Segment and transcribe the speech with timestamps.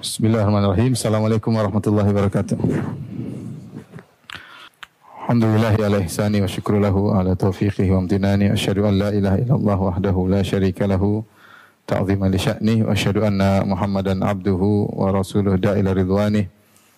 [0.00, 0.96] Bismillahirrahmanirrahim.
[0.96, 2.56] Assalamualaikum warahmatullahi wabarakatuh.
[5.28, 8.48] Alhamdulillah ala ihsani wa syukru lahu ala taufiqihi wa amtinani.
[8.48, 11.20] Asyhadu an la ilaha illallah wahdahu la syarika lahu
[11.84, 16.48] ta'zima li sya'ni wa asyhadu anna Muhammadan abduhu wa rasuluh da'ila ridwani.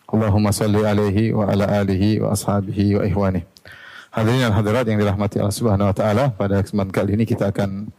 [0.07, 3.43] Allahumma salli alaihi wa ala alihi wa ashabihi wa ihwani.
[4.15, 7.91] Hadirin dan hadirat yang dirahmati Allah Subhanahu wa taala, pada kesempatan kali ini kita akan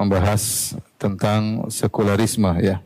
[0.00, 2.80] membahas tentang sekularisme ya.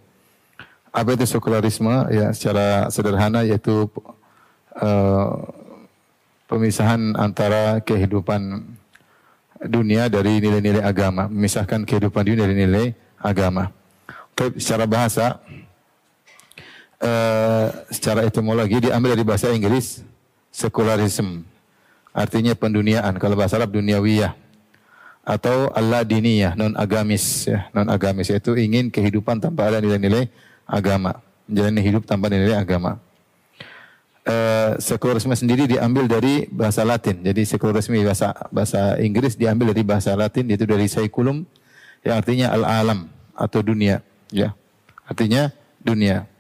[0.91, 2.11] Apa itu sekularisme?
[2.11, 3.87] Ya, secara sederhana yaitu
[4.75, 5.39] uh,
[6.51, 8.67] pemisahan antara kehidupan
[9.71, 12.87] dunia dari nilai-nilai agama, memisahkan kehidupan dunia dari nilai
[13.23, 13.71] agama.
[14.35, 15.39] Tapi secara bahasa,
[16.99, 20.03] uh, secara etimologi diambil dari bahasa Inggris
[20.51, 21.47] sekularisme,
[22.11, 23.15] artinya penduniaan.
[23.23, 24.35] Kalau bahasa Arab duniawiyah
[25.23, 31.19] atau Allah diniyah, non agamis ya, non agamis yaitu ingin kehidupan tanpa ada nilai-nilai agama,
[31.51, 33.03] menjalani hidup tanpa nilai agama.
[34.21, 37.19] Uh, sekularisme sendiri diambil dari bahasa Latin.
[37.25, 41.43] Jadi sekularisme bahasa bahasa Inggris diambil dari bahasa Latin yaitu dari seculum
[42.07, 44.55] yang artinya al-alam atau dunia, ya.
[45.09, 45.51] Artinya
[45.83, 46.31] dunia.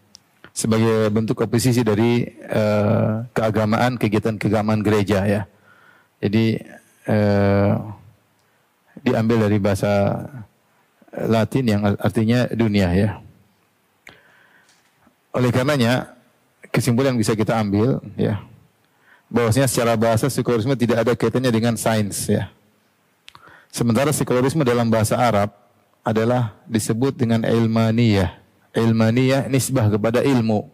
[0.54, 5.42] Sebagai bentuk oposisi dari uh, keagamaan, kegiatan keagamaan gereja ya.
[6.20, 6.60] Jadi
[7.08, 7.74] uh,
[9.00, 10.20] diambil dari bahasa
[11.16, 13.10] Latin yang artinya dunia ya.
[15.30, 16.14] Oleh karenanya
[16.70, 18.42] kesimpulan yang bisa kita ambil ya
[19.30, 22.50] bahwasanya secara bahasa sekularisme tidak ada kaitannya dengan sains ya.
[23.70, 25.54] Sementara sekularisme dalam bahasa Arab
[26.02, 28.34] adalah disebut dengan ilmaniyah.
[28.74, 30.66] Ilmaniyah nisbah kepada ilmu.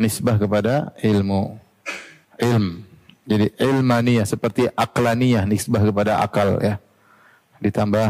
[0.00, 1.60] Nisbah kepada ilmu.
[2.40, 2.80] Ilm.
[3.28, 6.80] Jadi ilmaniyah seperti aklaniyah nisbah kepada akal ya.
[7.60, 8.08] Ditambah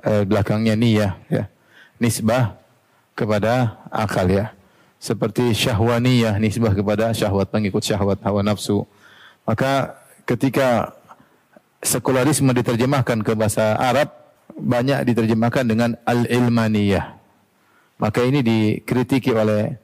[0.00, 1.44] eh, belakangnya niyah ya.
[2.00, 2.56] Nisbah
[3.14, 4.52] kepada akal ya.
[4.98, 8.84] Seperti syahwaniyah nisbah kepada syahwat pengikut syahwat hawa nafsu.
[9.46, 10.96] Maka ketika
[11.84, 14.10] sekularisme diterjemahkan ke bahasa Arab
[14.56, 17.20] banyak diterjemahkan dengan al-ilmaniyah.
[18.00, 19.76] Maka ini dikritiki oleh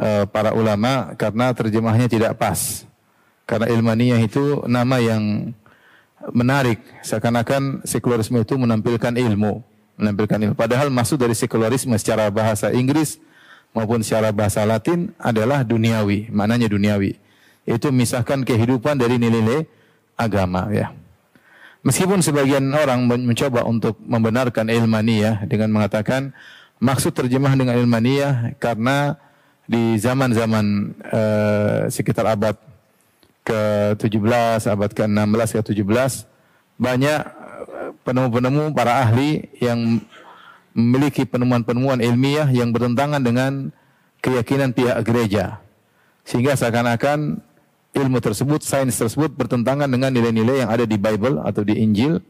[0.00, 2.88] uh, para ulama karena terjemahnya tidak pas.
[3.46, 5.54] Karena ilmaniyah itu nama yang
[6.34, 9.62] menarik seakan-akan sekularisme itu menampilkan ilmu
[9.96, 10.54] menampilkan ilmu.
[10.56, 13.20] Padahal maksud dari sekularisme secara bahasa Inggris
[13.72, 17.16] maupun secara bahasa Latin adalah duniawi, maknanya duniawi.
[17.66, 19.66] Itu misahkan kehidupan dari nilai-nilai
[20.14, 20.94] agama ya.
[21.82, 26.34] Meskipun sebagian orang mencoba untuk membenarkan ilmaniyah dengan mengatakan
[26.82, 29.14] maksud terjemah dengan ilmaniyah karena
[29.66, 32.58] di zaman-zaman uh, sekitar abad
[33.46, 36.26] ke-17, abad ke-16, ke-17
[36.74, 37.20] banyak
[38.06, 39.98] penemu-penemu para ahli yang
[40.70, 43.74] memiliki penemuan-penemuan ilmiah yang bertentangan dengan
[44.22, 45.58] keyakinan pihak gereja.
[46.22, 47.42] Sehingga seakan-akan
[47.98, 52.22] ilmu tersebut, sains tersebut bertentangan dengan nilai-nilai yang ada di Bible atau di Injil.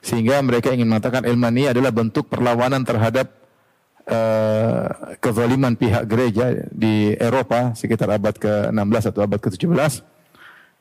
[0.00, 3.30] Sehingga mereka ingin mengatakan ilmu ini adalah bentuk perlawanan terhadap
[4.08, 10.02] uh, kezaliman pihak gereja di Eropa sekitar abad ke-16 atau abad ke-17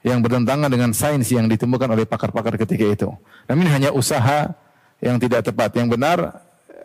[0.01, 3.09] yang bertentangan dengan sains yang ditemukan oleh pakar-pakar ketika itu.
[3.45, 4.49] Namun hanya usaha
[4.97, 5.77] yang tidak tepat.
[5.77, 6.17] Yang benar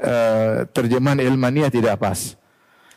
[0.01, 2.37] eh, terjemahan ilmania tidak pas.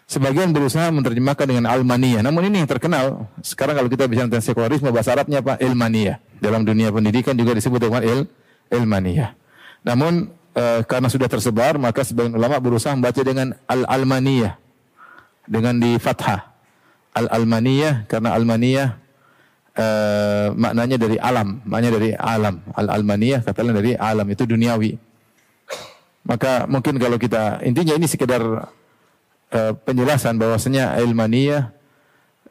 [0.09, 2.19] Sebagian berusaha menerjemahkan dengan almania.
[2.25, 3.29] Namun ini yang terkenal.
[3.45, 5.55] Sekarang kalau kita bicara tentang sekularisme bahasa Arabnya apa?
[5.61, 6.17] Ilmania.
[6.41, 8.25] Dalam dunia pendidikan juga disebut dengan il
[8.73, 9.37] ilmania.
[9.85, 14.57] Namun eh, karena sudah tersebar maka sebagian ulama berusaha membaca dengan al-almaniyah
[15.47, 16.51] dengan di fathah.
[17.15, 19.08] Al-almaniyah karena almaniyah
[19.79, 22.59] uh, maknanya dari alam, maknanya dari alam.
[22.75, 24.99] Al-almaniyah katakan dari alam itu duniawi.
[26.27, 28.43] Maka mungkin kalau kita intinya ini sekedar
[29.49, 31.71] uh, penjelasan bahwasanya ilmaniyah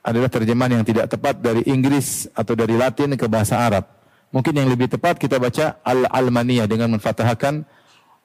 [0.03, 3.85] adalah terjemahan yang tidak tepat dari Inggris atau dari Latin ke bahasa Arab.
[4.33, 7.65] Mungkin yang lebih tepat kita baca al-almaniyah dengan menfatahkan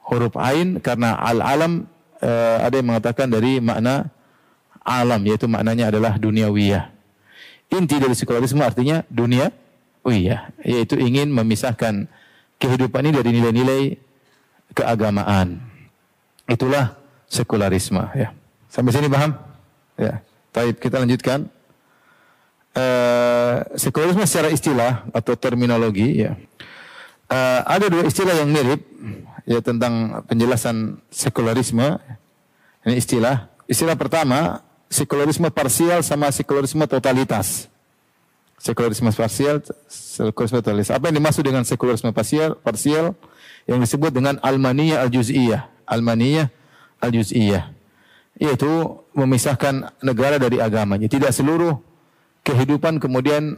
[0.04, 1.88] huruf ain karena al-alam
[2.20, 4.12] uh, ada yang mengatakan dari makna
[4.84, 6.93] alam yaitu maknanya adalah duniawiyah.
[7.72, 9.54] Inti dari sekularisme artinya dunia
[10.04, 12.06] oh iya, yaitu ingin memisahkan
[12.60, 13.82] kehidupan ini dari nilai-nilai
[14.76, 15.64] keagamaan.
[16.46, 16.96] Itulah
[17.32, 18.36] sekularisme ya.
[18.68, 19.32] Sampai sini paham?
[19.96, 20.20] Ya.
[20.54, 21.50] Baik, kita lanjutkan.
[22.74, 26.34] Uh, sekularisme secara istilah atau terminologi ya.
[27.30, 28.82] Uh, ada dua istilah yang mirip
[29.46, 32.02] ya tentang penjelasan sekularisme.
[32.84, 33.48] Ini istilah.
[33.70, 34.63] Istilah pertama
[34.94, 37.66] sekularisme parsial sama sekularisme totalitas.
[38.62, 40.94] Sekularisme parsial, sekularisme totalitas.
[40.94, 42.54] Apa yang dimaksud dengan sekularisme parsial?
[42.62, 43.18] Parsial
[43.66, 45.68] yang disebut dengan almaniyah al-juz'iyah.
[45.90, 46.54] Almaniyah.
[48.38, 48.72] Yaitu
[49.18, 51.10] memisahkan negara dari agamanya.
[51.10, 51.76] Tidak seluruh
[52.46, 53.58] kehidupan kemudian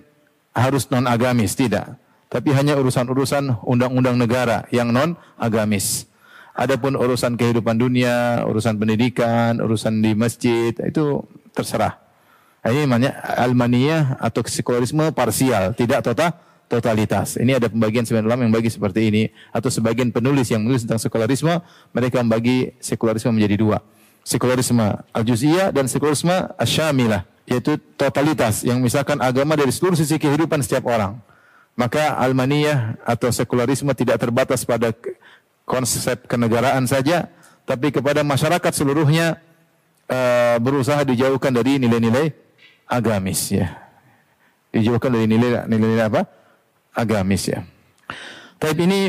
[0.55, 1.99] harus non agamis, tidak.
[2.31, 6.09] Tapi hanya urusan-urusan undang-undang negara yang non agamis.
[6.55, 11.19] Adapun urusan kehidupan dunia, urusan pendidikan, urusan di masjid itu
[11.51, 11.99] terserah.
[12.63, 13.11] Ini namanya
[13.43, 16.31] almaniyah atau sekularisme parsial, tidak total
[16.71, 17.37] totalitas.
[17.37, 19.23] Ini ada pembagian sebagian ulama yang bagi seperti ini
[19.53, 21.61] atau sebagian penulis yang menulis tentang sekularisme,
[21.93, 23.77] mereka membagi sekularisme menjadi dua.
[24.25, 30.89] Sekularisme al-juz'iyah dan sekularisme asyamilah, yaitu totalitas yang misalkan agama dari seluruh sisi kehidupan setiap
[30.89, 31.21] orang.
[31.75, 34.95] Maka almaniyah atau sekularisme tidak terbatas pada
[35.65, 37.27] konsep kenegaraan saja,
[37.65, 39.41] tapi kepada masyarakat seluruhnya
[40.07, 42.31] uh, berusaha dijauhkan dari nilai-nilai
[42.85, 43.73] agamis ya.
[44.69, 46.29] Dijauhkan dari nilai-nilai apa?
[46.95, 47.65] Agamis ya.
[48.55, 48.99] Tapi ini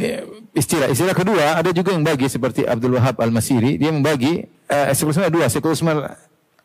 [0.56, 0.90] istilah.
[0.90, 5.46] Istilah kedua ada juga yang bagi seperti Abdul Wahab Al-Masiri, dia membagi uh, sekulisme dua,
[5.46, 5.92] sekulisme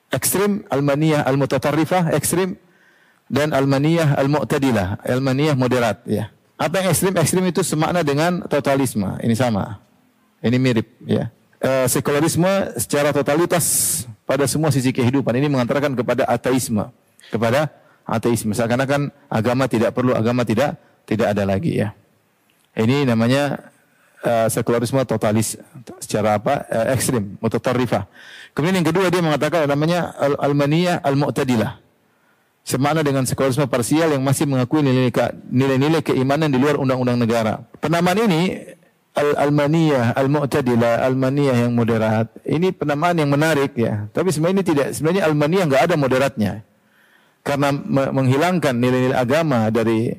[0.10, 2.58] ekstrim, Almaniyah Al-Mutatarrifah ekstrim
[3.32, 6.34] dan Almaniyah Al-Mu'tadilah, Almaniyah moderat ya.
[6.62, 7.14] Apa yang ekstrim?
[7.18, 9.18] Ekstrim itu semakna dengan totalisme.
[9.26, 9.82] Ini sama.
[10.46, 11.34] Ini mirip ya.
[11.58, 13.66] Uh, sekularisme secara totalitas
[14.30, 16.86] pada semua sisi kehidupan ini mengantarkan kepada ateisme,
[17.34, 17.70] kepada
[18.06, 18.54] ateisme.
[18.54, 20.78] Seakan-akan agama tidak perlu, agama tidak
[21.10, 21.98] tidak ada lagi ya.
[22.78, 23.74] Ini namanya
[24.22, 25.58] uh, sekularisme totalis
[25.98, 26.66] secara apa?
[26.70, 28.06] Uh, ekstrim, mutatarrifah.
[28.54, 31.81] Kemudian yang kedua dia mengatakan namanya al-almaniyah al-mu'tadilah.
[32.62, 37.66] Semakna dengan sekularisme parsial yang masih mengakui nilai-nilai keimanan di luar undang-undang negara.
[37.82, 38.62] Penamaan ini
[39.18, 42.32] al-almaniyah, al-mu'tadilah, almaniyah yang moderat.
[42.46, 44.08] Ini penamaan yang menarik ya.
[44.14, 46.54] Tapi sebenarnya ini tidak, sebenarnya almaniyah enggak ada moderatnya.
[47.42, 47.74] Karena
[48.14, 50.14] menghilangkan nilai-nilai agama dari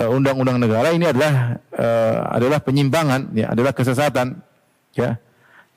[0.00, 4.40] uh, undang-undang negara ini adalah uh, adalah penyimpangan ya, adalah kesesatan
[4.96, 5.20] ya.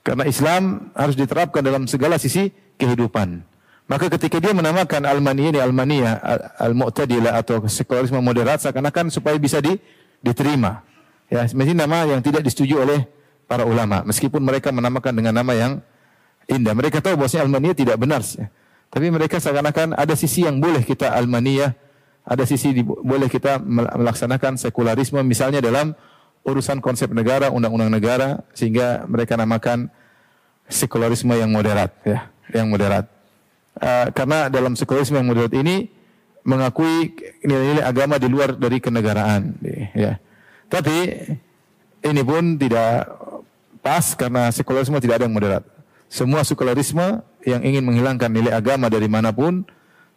[0.02, 2.50] Karena Islam harus diterapkan dalam segala sisi
[2.80, 3.51] kehidupan.
[3.92, 6.16] Maka ketika dia menamakan almaniyah ini almaniyah
[6.56, 9.76] al-mu'tadilah atau sekularisme moderat seakan-akan supaya bisa di,
[10.24, 10.80] diterima.
[11.28, 13.04] Ya, mesti nama yang tidak disetujui oleh
[13.44, 14.00] para ulama.
[14.08, 15.84] Meskipun mereka menamakan dengan nama yang
[16.48, 16.72] indah.
[16.72, 18.24] Mereka tahu bahwasanya Almaniyah tidak benar.
[18.24, 18.48] Ya.
[18.88, 21.76] Tapi mereka seakan-akan ada sisi yang boleh kita Almaniyah,
[22.24, 25.92] ada sisi di, boleh kita melaksanakan sekularisme misalnya dalam
[26.48, 29.92] urusan konsep negara, undang-undang negara sehingga mereka namakan
[30.64, 33.21] sekularisme yang moderat ya, yang moderat.
[33.72, 35.88] Uh, karena dalam sekularisme yang moderat ini
[36.44, 39.56] mengakui nilai-nilai agama di luar dari kenegaraan
[39.96, 40.20] ya.
[40.68, 40.96] Tapi
[42.02, 43.08] ini pun tidak
[43.80, 45.64] pas karena sekularisme tidak ada yang moderat.
[46.12, 49.64] Semua sekularisme yang ingin menghilangkan nilai agama dari mana pun,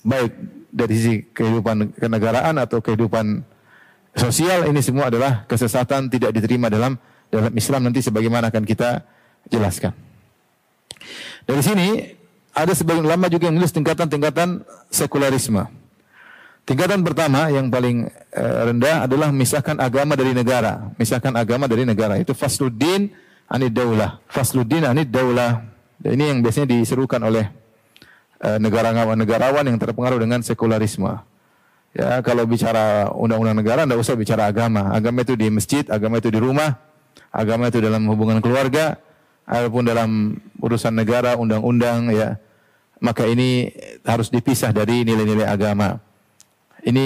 [0.03, 0.35] baik
[0.75, 3.47] dari sisi kehidupan kenegaraan atau kehidupan
[4.15, 6.99] sosial, ini semua adalah kesesatan tidak diterima dalam
[7.31, 9.03] dalam Islam nanti sebagaimana akan kita
[9.47, 9.95] jelaskan.
[11.45, 11.87] Dari sini
[12.55, 15.67] ada sebagian ulama juga yang menulis tingkatan-tingkatan sekularisme.
[16.65, 20.89] Tingkatan pertama yang paling uh, rendah adalah misahkan agama dari negara.
[20.97, 22.17] Misahkan agama dari negara.
[22.17, 23.11] Itu fasluddin
[23.51, 24.17] anid daulah.
[24.31, 25.61] Fasluddin anid daulah.
[26.01, 27.45] Ini yang biasanya diserukan oleh
[28.41, 31.21] uh, negarawan-negarawan yang terpengaruh dengan sekularisme.
[31.95, 34.91] Ya, kalau bicara undang-undang negara, tidak usah bicara agama.
[34.91, 36.75] Agama itu di masjid, agama itu di rumah,
[37.31, 38.99] agama itu dalam hubungan keluarga,
[39.47, 42.35] ataupun dalam urusan negara, undang-undang, ya.
[43.03, 43.71] Maka ini
[44.07, 45.99] harus dipisah dari nilai-nilai agama.
[46.85, 47.05] Ini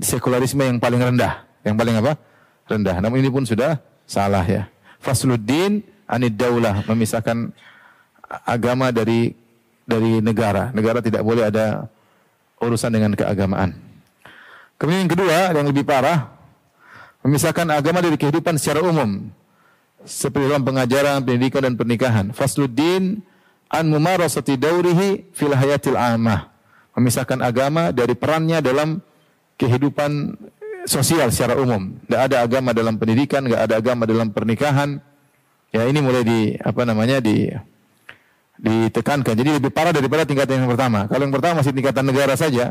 [0.00, 1.44] sekularisme yang paling rendah.
[1.60, 2.12] Yang paling apa?
[2.70, 2.96] Rendah.
[3.04, 4.70] Namun ini pun sudah salah ya.
[5.00, 6.84] Fasluddin anid daulah.
[6.88, 7.52] Memisahkan
[8.48, 9.36] agama dari
[9.84, 10.72] dari negara.
[10.72, 11.86] Negara tidak boleh ada
[12.64, 13.76] urusan dengan keagamaan.
[14.80, 16.32] Kemudian yang kedua, yang lebih parah,
[17.22, 19.28] memisahkan agama dari kehidupan secara umum.
[20.04, 22.26] Seperti dalam pengajaran, pendidikan dan pernikahan.
[22.36, 23.24] Fasluddin
[23.70, 26.54] an mumarasati daurihi fil hayatil amah
[26.94, 29.02] memisahkan agama dari perannya dalam
[29.58, 30.38] kehidupan
[30.86, 31.98] sosial secara umum.
[32.06, 35.02] Tidak ada agama dalam pendidikan, tidak ada agama dalam pernikahan.
[35.74, 37.50] Ya ini mulai di apa namanya di
[38.62, 39.34] ditekankan.
[39.34, 41.10] Jadi lebih parah daripada tingkatan yang pertama.
[41.10, 42.70] Kalau yang pertama masih tingkatan negara saja,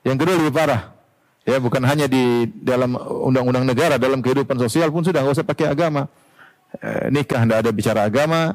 [0.00, 0.96] yang kedua lebih parah.
[1.44, 5.72] Ya bukan hanya di dalam undang-undang negara, dalam kehidupan sosial pun sudah nggak usah pakai
[5.72, 6.08] agama.
[6.76, 8.52] E, nikah tidak ada bicara agama,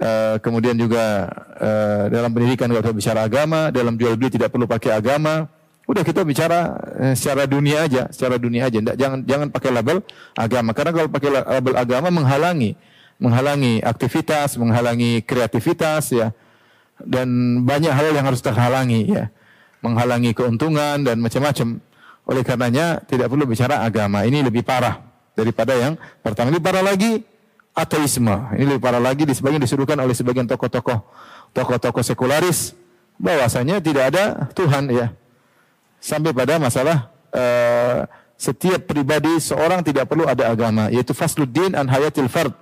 [0.00, 1.28] Uh, kemudian juga
[1.60, 5.44] uh, dalam pendidikan tidak usah bicara agama, dalam jual beli tidak perlu pakai agama.
[5.84, 8.80] Udah kita bicara uh, secara dunia aja, secara dunia aja.
[8.80, 10.00] Nggak, jangan jangan pakai label
[10.32, 12.80] agama karena kalau pakai label agama menghalangi
[13.20, 16.32] menghalangi aktivitas, menghalangi kreativitas ya.
[17.00, 19.28] Dan banyak hal yang harus terhalangi ya.
[19.84, 21.80] Menghalangi keuntungan dan macam-macam.
[22.28, 24.24] Oleh karenanya tidak perlu bicara agama.
[24.24, 25.00] Ini lebih parah
[25.36, 26.52] daripada yang pertama.
[26.52, 27.24] Lebih parah lagi
[27.80, 28.36] ateisme.
[28.54, 31.00] Ini lebih parah lagi di sebagian disuruhkan oleh sebagian tokoh-tokoh
[31.56, 32.78] tokoh-tokoh sekularis
[33.18, 35.12] bahwasanya tidak ada Tuhan ya.
[36.00, 38.08] Sampai pada masalah uh,
[38.40, 42.56] setiap pribadi seorang tidak perlu ada agama yaitu fasluddin an hayatil fard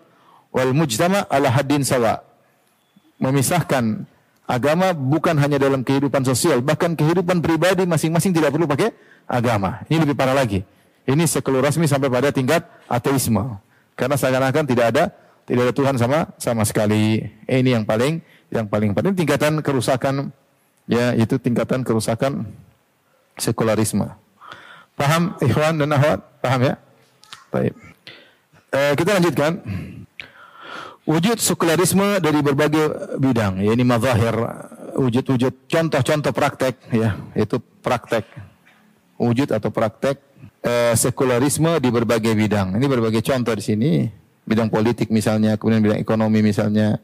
[0.51, 2.25] wal mujtama ala haddin sawa.
[3.19, 4.07] Memisahkan
[4.47, 8.95] agama bukan hanya dalam kehidupan sosial, bahkan kehidupan pribadi masing-masing tidak perlu pakai
[9.27, 9.83] agama.
[9.91, 10.63] Ini lebih parah lagi.
[11.09, 13.59] Ini sekularisme sampai pada tingkat ateisme.
[13.99, 15.05] Karena seakan-akan tidak ada
[15.43, 17.27] tidak ada Tuhan sama sama sekali.
[17.51, 18.23] Ini yang paling
[18.55, 20.31] yang paling penting tingkatan kerusakan
[20.87, 22.47] ya itu tingkatan kerusakan
[23.35, 24.07] sekularisme.
[24.95, 26.21] Paham ikhwan dan akhwat?
[26.39, 26.75] Paham ya?
[27.51, 27.75] Baik.
[28.71, 29.53] Eh, kita lanjutkan.
[31.09, 34.37] Wujud sekularisme dari berbagai bidang, ya ini mazahir,
[34.93, 38.29] wujud-wujud contoh-contoh praktek ya, itu praktek.
[39.17, 40.21] Wujud atau praktek
[40.65, 42.77] eh, sekularisme di berbagai bidang.
[42.79, 43.91] Ini berbagai contoh di sini,
[44.47, 46.99] bidang politik misalnya, kemudian bidang ekonomi misalnya,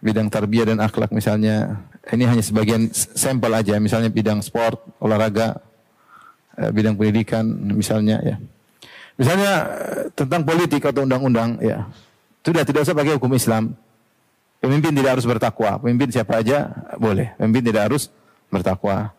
[0.00, 1.84] bidang tarbiyah dan akhlak misalnya.
[2.06, 5.58] Ini hanya sebagian sampel aja, misalnya bidang sport, olahraga,
[6.56, 7.44] Eh, bidang pendidikan
[7.76, 8.36] misalnya ya.
[9.20, 11.84] Misalnya eh, tentang politik atau undang-undang ya.
[12.40, 13.76] Sudah tidak usah pakai hukum Islam.
[14.56, 15.76] Pemimpin tidak harus bertakwa.
[15.76, 17.36] Pemimpin siapa aja boleh.
[17.36, 18.08] Pemimpin tidak harus
[18.48, 19.12] bertakwa.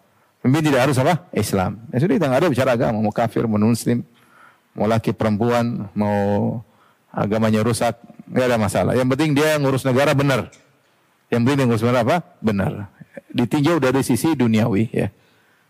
[0.48, 1.28] Pemimpin tidak harus apa?
[1.36, 1.84] Islam.
[1.92, 3.04] Ya sudah kita nggak ada bicara agama.
[3.04, 4.08] Mau kafir, mau muslim,
[4.72, 6.64] mau laki perempuan, mau
[7.12, 8.00] agamanya rusak,
[8.32, 8.96] nggak ada masalah.
[8.96, 10.48] Yang penting dia ngurus negara benar.
[11.28, 12.18] Yang penting dia ngurus negara apa?
[12.40, 12.88] Benar.
[13.28, 15.12] Ditinjau dari sisi duniawi ya.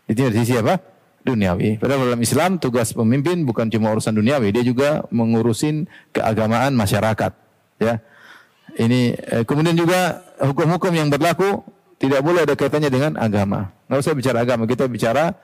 [0.06, 0.78] Ditinjau dari sisi apa?
[1.26, 1.82] duniawi.
[1.82, 7.34] Padahal dalam Islam tugas pemimpin bukan cuma urusan duniawi, dia juga mengurusin keagamaan masyarakat.
[7.82, 7.98] Ya,
[8.78, 11.66] ini eh, kemudian juga hukum-hukum yang berlaku
[11.98, 13.74] tidak boleh ada kaitannya dengan agama.
[13.90, 15.34] Nggak usah bicara agama, kita bicara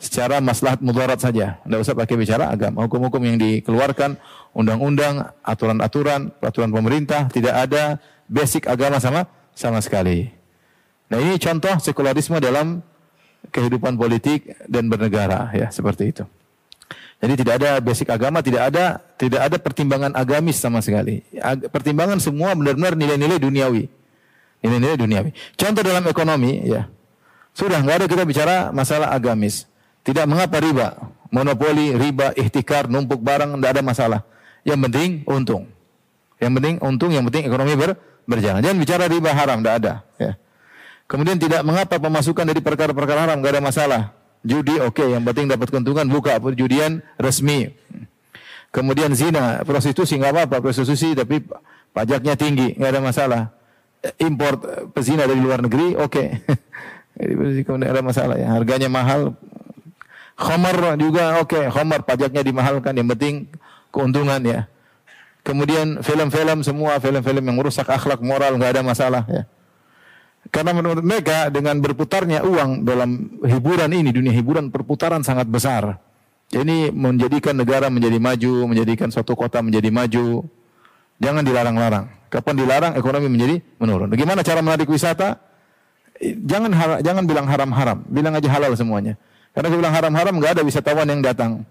[0.00, 1.62] secara maslahat mudarat saja.
[1.62, 2.82] Nggak usah pakai bicara agama.
[2.84, 4.18] Hukum-hukum yang dikeluarkan,
[4.56, 10.32] undang-undang, aturan-aturan, peraturan pemerintah tidak ada basic agama sama sama sekali.
[11.10, 12.82] Nah ini contoh sekularisme dalam
[13.50, 16.24] kehidupan politik dan bernegara ya seperti itu.
[17.20, 21.20] Jadi tidak ada basic agama, tidak ada tidak ada pertimbangan agamis sama sekali.
[21.68, 23.99] Pertimbangan semua benar-benar nilai-nilai duniawi.
[24.60, 25.30] Nilai-nilai duniawi.
[25.56, 26.88] Contoh dalam ekonomi ya.
[27.56, 29.66] Sudah nggak ada kita bicara masalah agamis.
[30.00, 30.96] Tidak mengapa riba,
[31.28, 34.20] monopoli, riba, ihtikar, numpuk barang tidak ada masalah.
[34.64, 35.64] Yang penting untung.
[36.40, 38.60] Yang penting untung, yang penting ekonomi ber, berjalan.
[38.64, 39.92] Jangan bicara riba haram, tidak ada.
[40.16, 40.32] Ya.
[41.10, 44.02] Kemudian tidak mengapa pemasukan dari perkara-perkara haram, nggak ada masalah.
[44.40, 47.76] Judi oke, okay, yang penting dapat keuntungan buka perjudian resmi.
[48.72, 51.44] Kemudian zina, prostitusi nggak apa-apa, prostitusi tapi
[51.92, 53.42] pajaknya tinggi, nggak ada masalah.
[54.20, 54.64] Import
[54.96, 56.24] pezina dari luar negeri oke.
[57.20, 57.66] Okay.
[57.68, 59.36] Kemudian ada masalah ya, harganya mahal.
[60.40, 61.64] Khamar juga oke, okay.
[61.68, 63.44] khamar pajaknya dimahalkan, yang penting
[63.92, 64.64] keuntungan ya.
[65.44, 69.44] Kemudian film-film semua film-film yang merusak akhlak moral nggak ada masalah ya.
[70.48, 76.00] Karena menurut mereka dengan berputarnya uang dalam hiburan ini, dunia hiburan perputaran sangat besar.
[76.50, 80.48] Ini menjadikan negara menjadi maju, menjadikan suatu kota menjadi maju.
[81.20, 82.19] Jangan dilarang-larang.
[82.30, 84.06] Kapan dilarang ekonomi menjadi menurun.
[84.06, 85.42] Bagaimana cara menarik wisata?
[86.22, 86.70] Jangan
[87.02, 89.18] jangan bilang haram-haram, bilang aja halal semuanya.
[89.50, 91.66] Karena kalau bilang haram-haram nggak ada wisatawan yang datang.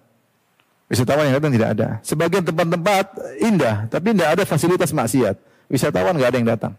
[0.91, 1.87] Wisatawan yang datang tidak ada.
[2.03, 3.05] Sebagian tempat-tempat
[3.39, 5.35] indah, tapi tidak ada fasilitas maksiat.
[5.71, 6.73] Wisatawan nggak ada yang datang.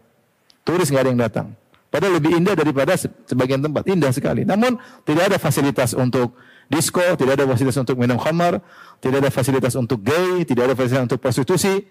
[0.61, 1.47] Turis nggak ada yang datang.
[1.91, 3.83] Padahal lebih indah daripada sebagian tempat.
[3.89, 4.45] Indah sekali.
[4.45, 6.37] Namun tidak ada fasilitas untuk
[6.71, 8.63] disco, tidak ada fasilitas untuk minum khamar,
[9.03, 11.83] tidak ada fasilitas untuk gay, tidak ada fasilitas untuk prostitusi.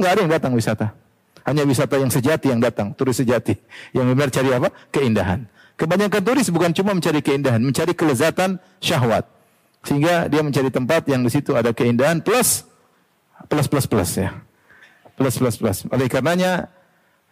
[0.00, 0.86] Nggak ada yang datang wisata.
[1.44, 3.52] Hanya wisata yang sejati yang datang, turis sejati.
[3.92, 4.68] Yang benar cari apa?
[4.88, 5.44] Keindahan.
[5.76, 9.28] Kebanyakan turis bukan cuma mencari keindahan, mencari kelezatan syahwat.
[9.84, 12.68] Sehingga dia mencari tempat yang di situ ada keindahan plus
[13.48, 14.36] plus plus plus ya.
[15.16, 15.78] Plus plus plus.
[15.88, 16.68] Oleh karenanya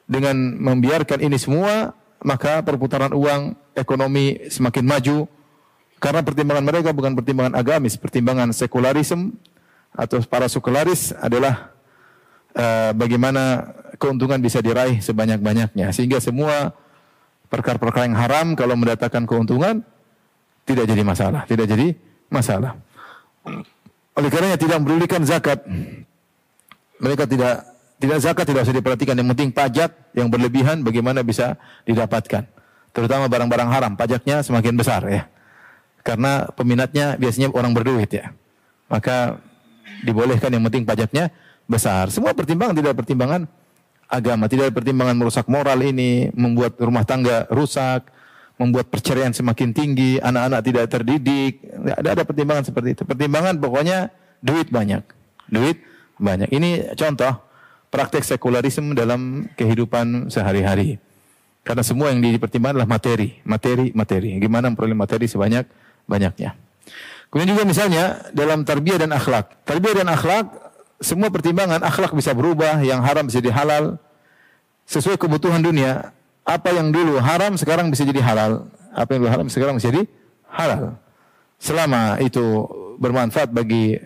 [0.09, 1.93] dengan membiarkan ini semua,
[2.25, 5.19] maka perputaran uang, ekonomi semakin maju.
[6.01, 9.37] Karena pertimbangan mereka bukan pertimbangan agamis, pertimbangan sekularisme
[9.93, 11.75] atau para sekularis adalah
[12.59, 15.95] uh, bagaimana keuntungan bisa diraih sebanyak-banyaknya.
[15.95, 16.75] Sehingga semua
[17.49, 19.81] perkara-perkara yang haram kalau mendatangkan keuntungan
[20.69, 21.97] tidak jadi masalah, tidak jadi
[22.29, 22.77] masalah.
[24.19, 25.65] Oleh karenanya tidak mempedulikan zakat.
[26.99, 27.65] Mereka tidak
[27.99, 29.15] tidak zakat tidak usah diperhatikan.
[29.17, 32.45] Yang penting pajak yang berlebihan bagaimana bisa didapatkan.
[32.93, 35.23] Terutama barang-barang haram, pajaknya semakin besar ya.
[36.03, 38.35] Karena peminatnya biasanya orang berduit ya.
[38.91, 39.39] Maka
[40.03, 41.31] dibolehkan yang penting pajaknya
[41.69, 42.09] besar.
[42.09, 43.45] Semua pertimbangan tidak pertimbangan
[44.09, 48.09] agama, tidak ada pertimbangan merusak moral ini, membuat rumah tangga rusak,
[48.59, 51.63] membuat perceraian semakin tinggi, anak-anak tidak terdidik.
[51.63, 53.03] Tidak ada, ada pertimbangan seperti itu.
[53.07, 54.11] Pertimbangan pokoknya
[54.43, 55.05] duit banyak.
[55.47, 55.79] Duit
[56.19, 56.51] banyak.
[56.51, 57.39] Ini contoh
[57.93, 60.99] praktek sekularisme dalam kehidupan sehari-hari.
[61.63, 64.41] Karena semua yang dipertimbangkan adalah materi, materi, materi.
[64.41, 65.69] Gimana memperoleh materi sebanyak
[66.09, 66.57] banyaknya.
[67.29, 69.69] Kemudian juga misalnya dalam tarbiyah dan akhlak.
[69.69, 70.68] Tarbiyah dan akhlak
[70.99, 73.99] semua pertimbangan akhlak bisa berubah, yang haram bisa jadi halal
[74.87, 76.15] sesuai kebutuhan dunia.
[76.43, 78.67] Apa yang dulu haram sekarang bisa jadi halal.
[78.91, 80.09] Apa yang dulu haram sekarang bisa jadi
[80.49, 80.97] halal.
[81.61, 82.67] Selama itu
[82.99, 83.99] bermanfaat bagi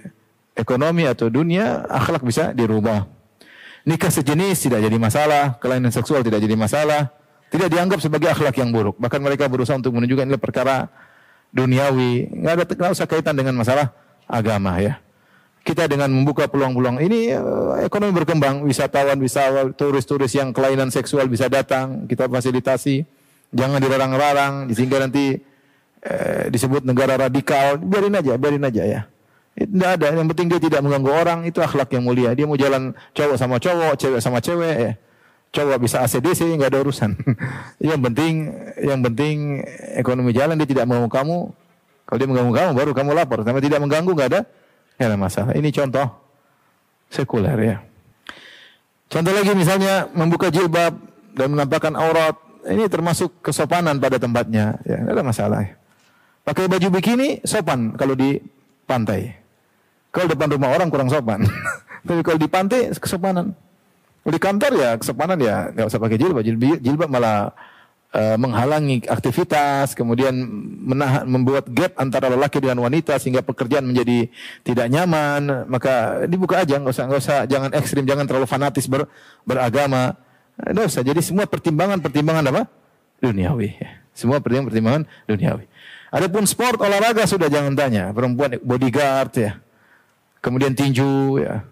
[0.52, 3.08] ekonomi atau dunia, akhlak bisa dirubah.
[3.82, 7.10] Nikah sejenis tidak jadi masalah, kelainan seksual tidak jadi masalah,
[7.50, 8.94] tidak dianggap sebagai akhlak yang buruk.
[9.00, 10.86] Bahkan mereka berusaha untuk menunjukkan ini perkara
[11.50, 13.90] duniawi, nggak ada nggak usah kaitan dengan masalah
[14.30, 15.01] agama ya.
[15.62, 21.46] Kita dengan membuka peluang-peluang ini eh, ekonomi berkembang, wisatawan, wisatawan, turis-turis yang kelainan seksual bisa
[21.46, 23.06] datang, kita fasilitasi.
[23.52, 25.38] Jangan dilarang-larang, sehingga nanti
[26.02, 29.00] eh, disebut negara radikal, biarin aja, biarin aja ya.
[29.52, 32.34] Tidak ada, yang penting dia tidak mengganggu orang, itu akhlak yang mulia.
[32.34, 34.92] Dia mau jalan cowok sama cowok, cewek sama cewek, ya
[35.52, 37.12] coba bisa ACDC nggak ada urusan.
[37.92, 39.60] yang penting yang penting
[40.00, 41.52] ekonomi jalan dia tidak mau kamu.
[42.08, 43.38] Kalau dia mengganggu kamu baru kamu lapor.
[43.44, 44.40] Tapi tidak mengganggu nggak ada
[44.96, 45.52] nggak ada masalah.
[45.56, 46.06] Ini contoh
[47.12, 47.76] sekuler ya.
[49.12, 50.96] Contoh lagi misalnya membuka jilbab
[51.36, 52.32] dan menampakkan aurat.
[52.62, 54.80] Ini termasuk kesopanan pada tempatnya.
[54.88, 55.60] Ya, nggak ada masalah.
[55.66, 55.74] Ya.
[56.42, 58.40] Pakai baju bikini sopan kalau di
[58.88, 59.36] pantai.
[60.10, 61.44] Kalau depan rumah orang kurang sopan.
[62.08, 63.52] Tapi kalau di pantai kesopanan.
[64.22, 66.16] Di kantor ya kesopanan ya nggak usah pakai.
[66.16, 66.42] Jilbab,
[66.80, 67.52] jilbab malah
[68.12, 70.32] uh, menghalangi aktivitas, kemudian
[70.84, 74.28] menahan, membuat gap antara lelaki dengan wanita sehingga pekerjaan menjadi
[74.62, 75.66] tidak nyaman.
[75.66, 79.08] Maka dibuka aja, nggak usah nggak usah jangan ekstrim, jangan terlalu fanatis ber,
[79.42, 80.14] beragama.
[80.60, 81.02] Nggak usah.
[81.02, 82.62] Jadi semua pertimbangan-pertimbangan apa?
[83.18, 83.80] Duniawi.
[84.12, 85.64] Semua pertimbangan-pertimbangan duniawi.
[86.12, 88.12] Adapun sport olahraga sudah jangan tanya.
[88.12, 89.56] Perempuan bodyguard ya.
[90.44, 91.64] Kemudian tinju ya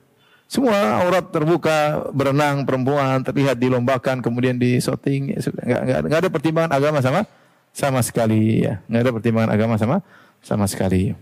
[0.51, 6.31] semua aurat terbuka, berenang perempuan terlihat dilombakan, kemudian di shooting, ya nggak, nggak, nggak ada
[6.35, 7.21] pertimbangan agama sama
[7.71, 10.03] sama sekali ya, nggak ada pertimbangan agama sama
[10.43, 11.15] sama sekali.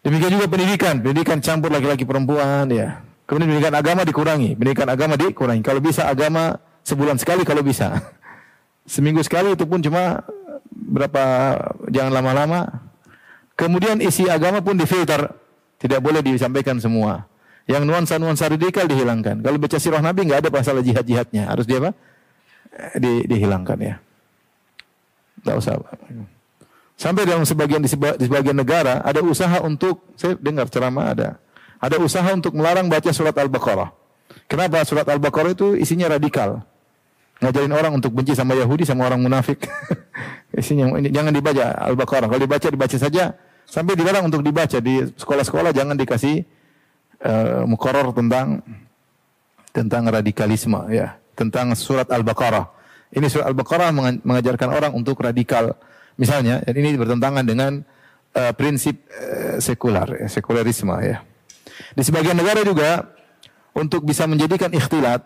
[0.00, 3.04] Demikian juga pendidikan, pendidikan campur laki-laki perempuan ya.
[3.28, 5.60] Kemudian pendidikan agama dikurangi, pendidikan agama dikurangi.
[5.60, 6.56] Kalau bisa agama
[6.88, 8.00] sebulan sekali kalau bisa.
[8.96, 10.24] Seminggu sekali itu pun cuma
[10.72, 11.24] berapa
[11.92, 12.88] jangan lama-lama.
[13.60, 15.36] Kemudian isi agama pun difilter,
[15.76, 17.28] tidak boleh disampaikan semua.
[17.68, 19.44] Yang nuansa-nuansa radikal dihilangkan.
[19.44, 21.52] Kalau baca sirah Nabi nggak ada masalah jihad-jihadnya.
[21.52, 21.92] Harus dia apa?
[22.96, 23.94] Di, dihilangkan ya.
[25.44, 25.76] Tidak usah.
[26.98, 31.28] Sampai dalam sebagian di sebagian negara ada usaha untuk saya dengar ceramah ada
[31.78, 33.94] ada usaha untuk melarang baca surat Al-Baqarah.
[34.50, 36.66] Kenapa surat Al-Baqarah itu isinya radikal?
[37.38, 39.62] Ngajarin orang untuk benci sama Yahudi sama orang munafik.
[40.58, 42.26] isinya jangan dibaca Al-Baqarah.
[42.26, 46.42] Kalau dibaca dibaca saja sampai dilarang untuk dibaca di sekolah-sekolah jangan dikasih
[47.24, 48.62] uh, mukoror tentang
[49.70, 52.66] tentang radikalisme ya, tentang surat Al-Baqarah.
[53.14, 55.78] Ini surat Al-Baqarah mengajarkan orang untuk radikal.
[56.18, 57.78] Misalnya, dan ini bertentangan dengan
[58.34, 61.22] uh, prinsip uh, sekular, ya, sekularisme ya.
[61.94, 63.06] Di sebagian negara juga
[63.70, 65.22] untuk bisa menjadikan ikhtilat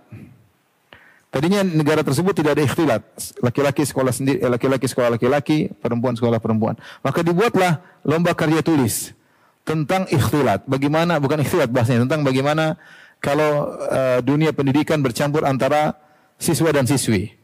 [1.32, 3.00] Tadinya negara tersebut tidak ada ikhtilat.
[3.40, 6.76] Laki-laki sekolah sendiri, laki-laki sekolah laki-laki, perempuan sekolah perempuan.
[7.00, 9.16] Maka dibuatlah lomba karya tulis
[9.62, 10.66] tentang ikhtilat.
[10.66, 12.76] Bagaimana bukan ikhtilat bahasanya tentang bagaimana
[13.22, 15.94] kalau uh, dunia pendidikan bercampur antara
[16.42, 17.38] siswa dan siswi.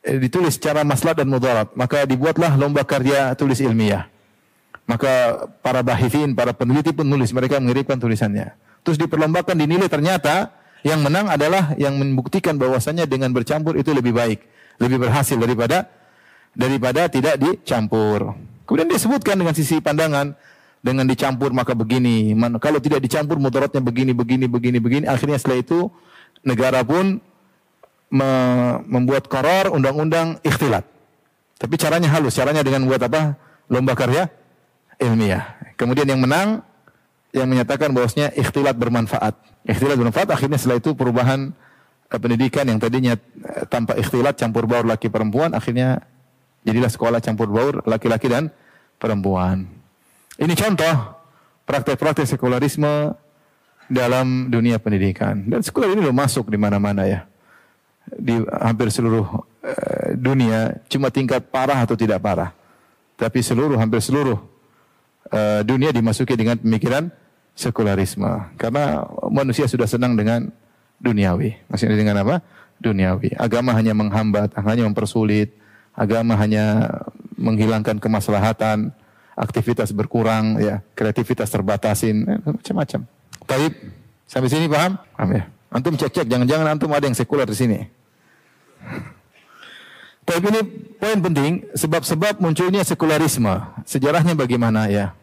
[0.00, 1.70] Eh, ditulis secara maslahat dan mudarat.
[1.76, 4.10] Maka dibuatlah lomba karya tulis ilmiah.
[4.90, 8.58] Maka para bahithin, para peneliti pun nulis, mereka mengirimkan tulisannya.
[8.82, 10.50] Terus diperlombakan dinilai ternyata
[10.82, 14.40] yang menang adalah yang membuktikan bahwasanya dengan bercampur itu lebih baik,
[14.82, 15.86] lebih berhasil daripada
[16.56, 18.34] daripada tidak dicampur.
[18.66, 20.34] Kemudian disebutkan dengan sisi pandangan
[20.80, 22.32] dengan dicampur maka begini.
[22.58, 25.04] Kalau tidak dicampur mudaratnya begini, begini, begini, begini.
[25.06, 25.92] Akhirnya setelah itu
[26.40, 27.20] negara pun
[28.10, 28.30] me
[28.88, 30.82] membuat koror undang-undang ikhtilat.
[31.60, 32.34] Tapi caranya halus.
[32.34, 33.36] Caranya dengan buat apa?
[33.68, 34.26] Lomba karya
[34.98, 35.60] ilmiah.
[35.76, 36.64] Kemudian yang menang
[37.30, 39.36] yang menyatakan bahwasanya ikhtilat bermanfaat.
[39.68, 41.54] Ikhtilat bermanfaat akhirnya setelah itu perubahan
[42.10, 46.02] eh, pendidikan yang tadinya eh, tanpa ikhtilat campur baur laki perempuan akhirnya
[46.66, 48.50] jadilah sekolah campur baur laki-laki dan
[48.98, 49.79] perempuan.
[50.40, 50.94] Ini contoh
[51.68, 53.12] praktek-praktek sekularisme
[53.92, 55.44] dalam dunia pendidikan.
[55.44, 57.28] Dan sekuler ini loh masuk di mana-mana ya.
[58.08, 62.56] Di hampir seluruh uh, dunia, cuma tingkat parah atau tidak parah.
[63.20, 64.40] Tapi seluruh, hampir seluruh
[65.28, 67.12] uh, dunia dimasuki dengan pemikiran
[67.52, 68.56] sekularisme.
[68.56, 70.48] Karena manusia sudah senang dengan
[71.04, 71.68] duniawi.
[71.68, 72.40] Maksudnya dengan apa?
[72.80, 73.36] Duniawi.
[73.36, 75.52] Agama hanya menghambat, hanya mempersulit.
[75.92, 76.88] Agama hanya
[77.36, 78.96] menghilangkan kemaslahatan
[79.40, 83.00] aktivitas berkurang, ya, kreativitas terbatasin, eh, macam-macam.
[83.48, 83.72] Taib,
[84.28, 85.00] sampai sini paham?
[85.16, 85.42] Paham ya?
[85.72, 87.78] Antum cek-cek, jangan-jangan antum ada yang sekuler di sini.
[90.28, 90.60] Tapi ini
[91.00, 93.64] poin penting, sebab-sebab munculnya sekularisme.
[93.88, 95.16] Sejarahnya bagaimana ya?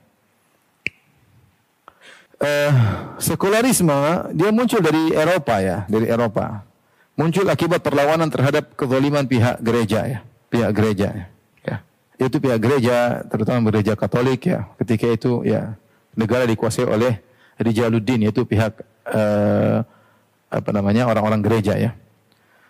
[2.38, 2.74] Uh,
[3.18, 3.98] sekularisme
[4.38, 6.66] dia muncul dari Eropa ya, dari Eropa.
[7.18, 10.20] Muncul akibat perlawanan terhadap kezaliman pihak gereja ya,
[10.54, 11.26] pihak gereja ya.
[12.18, 12.24] Ya.
[12.28, 14.68] Itu pihak gereja, terutama gereja Katolik ya.
[14.82, 15.78] Ketika itu ya
[16.18, 17.22] negara dikuasai oleh
[17.58, 19.82] Rijaluddin yaitu pihak uh,
[20.50, 21.94] apa namanya orang-orang gereja ya.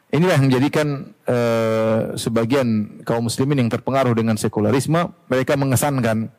[0.08, 6.32] Inilah yang menjadikan uh, sebagian kaum muslimin yang terpengaruh dengan sekularisme, mereka mengesankan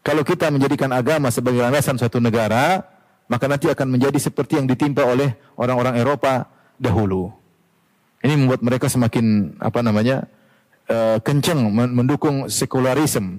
[0.00, 2.80] kalau kita menjadikan agama sebagai landasan suatu negara,
[3.28, 6.48] maka nanti akan menjadi seperti yang ditimpa oleh orang-orang Eropa
[6.80, 7.28] dahulu.
[8.24, 10.24] Ini membuat mereka semakin apa namanya
[10.90, 13.38] uh, kencang mendukung sekularisme.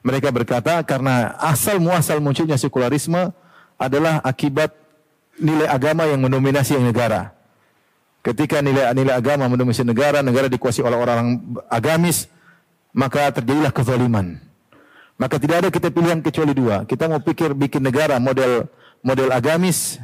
[0.00, 3.34] Mereka berkata karena asal muasal munculnya sekularisme
[3.76, 4.72] adalah akibat
[5.36, 7.36] nilai agama yang mendominasi negara.
[8.24, 11.38] Ketika nilai-nilai agama mendominasi negara, negara dikuasai oleh orang
[11.70, 12.26] agamis,
[12.90, 14.40] maka terjadilah kezaliman.
[15.16, 16.84] Maka tidak ada kita pilihan kecuali dua.
[16.84, 18.68] Kita mau pikir bikin negara model
[19.00, 19.96] model agamis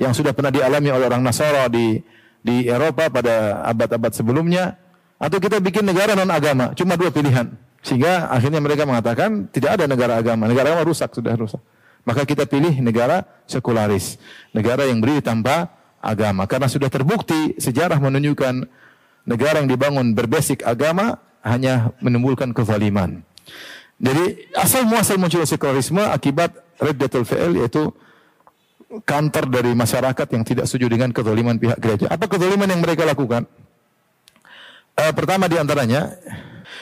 [0.00, 2.00] yang sudah pernah dialami oleh orang Nasara di
[2.42, 4.78] di Eropa pada abad-abad sebelumnya,
[5.18, 6.72] atau kita bikin negara non agama.
[6.78, 7.50] Cuma dua pilihan.
[7.82, 10.46] Sehingga akhirnya mereka mengatakan tidak ada negara agama.
[10.46, 11.62] Negara agama rusak sudah rusak.
[12.06, 14.16] Maka kita pilih negara sekularis,
[14.54, 15.68] negara yang berdiri tanpa
[16.00, 16.46] agama.
[16.48, 18.64] Karena sudah terbukti sejarah menunjukkan
[19.28, 23.20] negara yang dibangun berbasis agama hanya menimbulkan kezaliman.
[23.98, 27.90] Jadi asal muasal muncul sekularisme akibat reddatul fi'il yaitu
[29.04, 32.06] kantor dari masyarakat yang tidak setuju dengan kezaliman pihak gereja.
[32.08, 33.44] Apa kezaliman yang mereka lakukan?
[34.98, 36.10] Uh, pertama di antaranya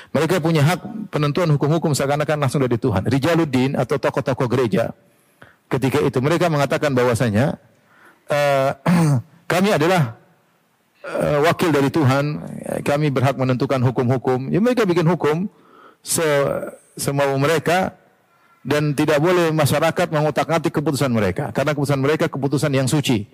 [0.09, 3.05] mereka punya hak penentuan hukum-hukum seakan-akan langsung dari Tuhan.
[3.05, 4.97] Rijaluddin atau tokoh-tokoh gereja
[5.69, 7.61] ketika itu mereka mengatakan bahwasanya
[8.33, 8.73] uh,
[9.53, 10.17] kami adalah
[11.05, 12.25] uh, wakil dari Tuhan,
[12.81, 14.49] kami berhak menentukan hukum-hukum.
[14.49, 15.53] Ya mereka bikin hukum
[16.01, 16.25] se
[16.97, 18.01] semau mereka
[18.65, 23.29] dan tidak boleh masyarakat mengutak-atik keputusan mereka karena keputusan mereka keputusan yang suci.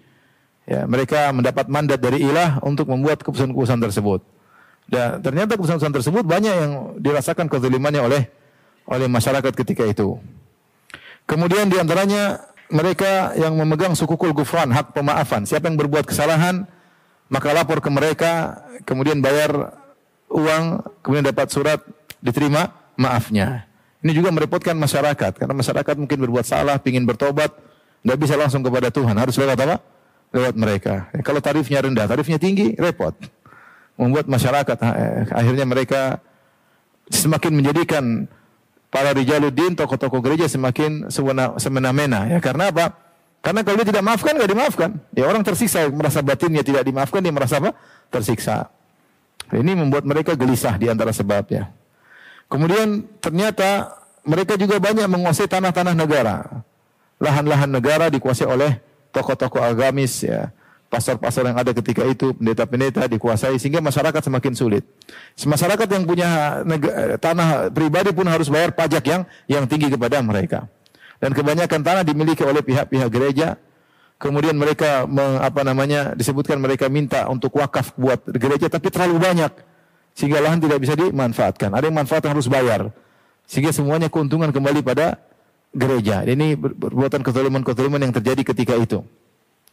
[0.63, 4.23] Ya, mereka mendapat mandat dari ilah untuk membuat keputusan-keputusan tersebut.
[4.89, 8.23] Dan ternyata keputusan-keputusan tersebut banyak yang dirasakan kezalimannya oleh
[8.87, 10.19] oleh masyarakat ketika itu.
[11.25, 15.45] Kemudian di antaranya mereka yang memegang sukukul gufran, hak pemaafan.
[15.45, 16.67] Siapa yang berbuat kesalahan,
[17.29, 19.77] maka lapor ke mereka, kemudian bayar
[20.33, 21.81] uang, kemudian dapat surat,
[22.25, 23.69] diterima maafnya.
[24.03, 27.55] Ini juga merepotkan masyarakat, karena masyarakat mungkin berbuat salah, ingin bertobat,
[28.03, 29.77] nggak bisa langsung kepada Tuhan, harus lewat apa?
[30.33, 31.13] Lewat mereka.
[31.13, 33.15] Ya, kalau tarifnya rendah, tarifnya tinggi, repot.
[34.03, 36.19] Membuat masyarakat, eh, akhirnya mereka
[37.07, 38.27] semakin menjadikan
[38.91, 41.07] para rijaluddin, tokoh-tokoh gereja semakin
[41.63, 42.27] semena-mena.
[42.27, 42.99] Ya, karena apa?
[43.43, 44.91] Karena kalau dia tidak maafkan, nggak dimaafkan.
[45.15, 47.79] Ya orang tersiksa, merasa batinnya tidak dimaafkan, dia merasa apa?
[48.11, 48.75] Tersiksa.
[49.55, 51.71] Ini membuat mereka gelisah di antara sebabnya.
[52.51, 56.63] Kemudian ternyata mereka juga banyak menguasai tanah-tanah negara.
[57.23, 58.83] Lahan-lahan negara dikuasai oleh
[59.15, 60.51] tokoh-tokoh agamis ya
[60.93, 64.85] pasar-pasar yang ada ketika itu, pendeta-pendeta dikuasai sehingga masyarakat semakin sulit.
[65.41, 66.61] Masyarakat yang punya
[67.17, 70.69] tanah pribadi pun harus bayar pajak yang yang tinggi kepada mereka.
[71.17, 73.57] Dan kebanyakan tanah dimiliki oleh pihak-pihak gereja.
[74.21, 75.09] Kemudian mereka
[75.41, 79.51] apa namanya disebutkan mereka minta untuk wakaf buat gereja tapi terlalu banyak
[80.15, 81.73] sehingga lahan tidak bisa dimanfaatkan.
[81.73, 82.93] Ada yang manfaatkan harus bayar.
[83.49, 85.19] Sehingga semuanya keuntungan kembali pada
[85.75, 86.23] gereja.
[86.23, 89.03] Ini perbuatan kezaliman-kezaliman yang terjadi ketika itu.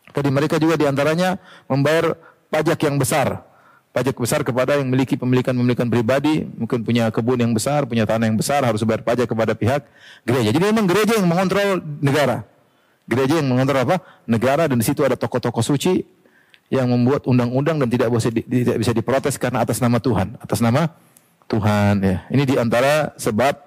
[0.10, 1.38] Tadi mereka juga di antaranya
[1.69, 2.17] membayar
[2.50, 3.45] pajak yang besar.
[3.89, 8.38] Pajak besar kepada yang memiliki pemilikan-pemilikan pribadi, mungkin punya kebun yang besar, punya tanah yang
[8.38, 9.82] besar, harus bayar pajak kepada pihak
[10.22, 10.54] gereja.
[10.54, 12.45] Jadi memang gereja yang mengontrol negara.
[13.10, 13.98] Gereja yang mengontrol apa?
[14.30, 16.06] Negara dan di situ ada tokoh-tokoh suci
[16.69, 20.93] yang membuat undang-undang dan tidak bisa tidak bisa diprotes karena atas nama Tuhan, atas nama
[21.50, 22.17] Tuhan ya.
[22.30, 23.58] Ini di antara sebab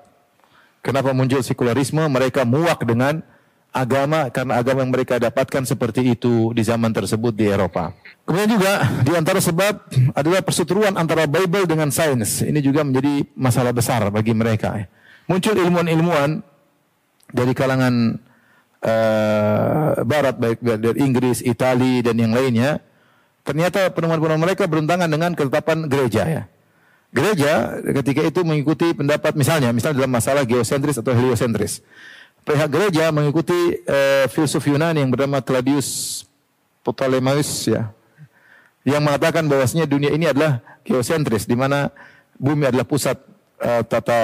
[0.87, 3.27] kenapa muncul sekularisme, mereka muak dengan
[3.73, 7.97] agama karena agama yang mereka dapatkan seperti itu di zaman tersebut di Eropa.
[8.29, 12.45] Kemudian juga di antara sebab adalah perseteruan antara Bible dengan sains.
[12.45, 14.77] Ini juga menjadi masalah besar bagi mereka.
[15.25, 16.45] Muncul ilmuwan-ilmuwan
[17.33, 18.21] dari kalangan
[18.85, 22.85] uh, Barat baik dari Inggris, Italia dan yang lainnya.
[23.43, 26.43] Ternyata penemuan-penemuan mereka bertentangan dengan ketetapan gereja ya.
[27.13, 31.85] Gereja ketika itu mengikuti pendapat misalnya, misalnya dalam masalah geosentris atau heliosentris
[32.43, 33.55] pihak gereja mengikuti
[33.87, 36.23] uh, filsuf Yunani yang bernama Claudius
[36.83, 37.91] Ptolemaeus ya
[38.83, 41.95] yang mengatakan bahwasanya dunia ini adalah geosentris di mana
[42.35, 43.15] bumi adalah pusat
[43.63, 44.21] uh, tata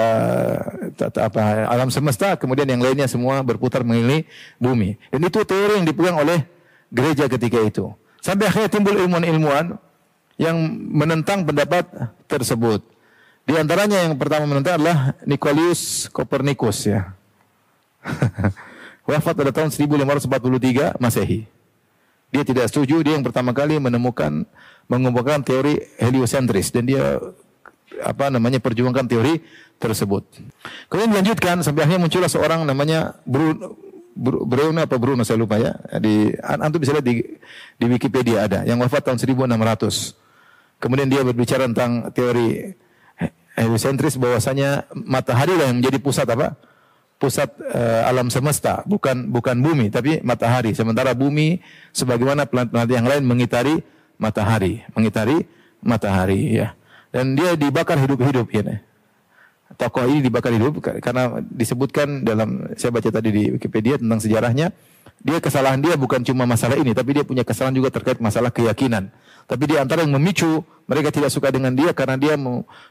[0.99, 4.27] tata apa alam semesta kemudian yang lainnya semua berputar mengelilingi
[4.59, 6.43] bumi dan itu teori yang dipegang oleh
[6.91, 7.87] gereja ketika itu
[8.19, 9.79] sampai akhirnya timbul ilmuwan-ilmuwan
[10.39, 11.83] yang menentang pendapat
[12.31, 12.79] tersebut.
[13.43, 17.11] Di antaranya yang pertama menentang adalah Nicolaus Copernicus ya.
[19.09, 21.49] Wafat pada tahun 1543 Masehi.
[22.29, 24.45] Dia tidak setuju, dia yang pertama kali menemukan
[24.85, 27.17] mengumpulkan teori heliosentris dan dia
[28.05, 29.41] apa namanya perjuangkan teori
[29.81, 30.23] tersebut.
[30.87, 33.77] Kemudian dilanjutkan sampai akhirnya muncullah seorang namanya Bruno
[34.19, 35.73] Bruno apa Bruno saya lupa ya.
[35.97, 37.23] Di antum bisa lihat di
[37.79, 40.79] di Wikipedia ada yang wafat tahun 1600.
[40.79, 42.75] Kemudian dia berbicara tentang teori
[43.59, 46.55] heliosentris bahwasanya matahari lah yang menjadi pusat apa?
[47.19, 50.71] Pusat uh, alam semesta, bukan bukan bumi tapi matahari.
[50.71, 51.59] Sementara bumi
[51.91, 53.83] sebagaimana planet-planet yang lain mengitari
[54.15, 55.43] matahari, mengitari
[55.83, 56.73] matahari ya.
[57.11, 58.79] Dan dia dibakar hidup-hidup ya.
[59.75, 64.73] Tokoh ini dibakar hidup karena disebutkan dalam saya baca tadi di Wikipedia tentang sejarahnya,
[65.21, 69.13] dia kesalahan dia bukan cuma masalah ini, tapi dia punya kesalahan juga terkait masalah keyakinan.
[69.49, 72.37] Tapi di antara yang memicu mereka tidak suka dengan dia karena dia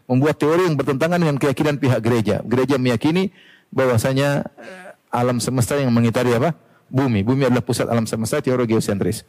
[0.06, 2.36] membuat teori yang bertentangan dengan keyakinan pihak gereja.
[2.46, 3.30] Gereja meyakini
[3.72, 6.52] bahwasanya eh, alam semesta yang mengitari apa?
[6.88, 7.20] Bumi.
[7.20, 9.24] Bumi adalah pusat alam semesta teori geosentris.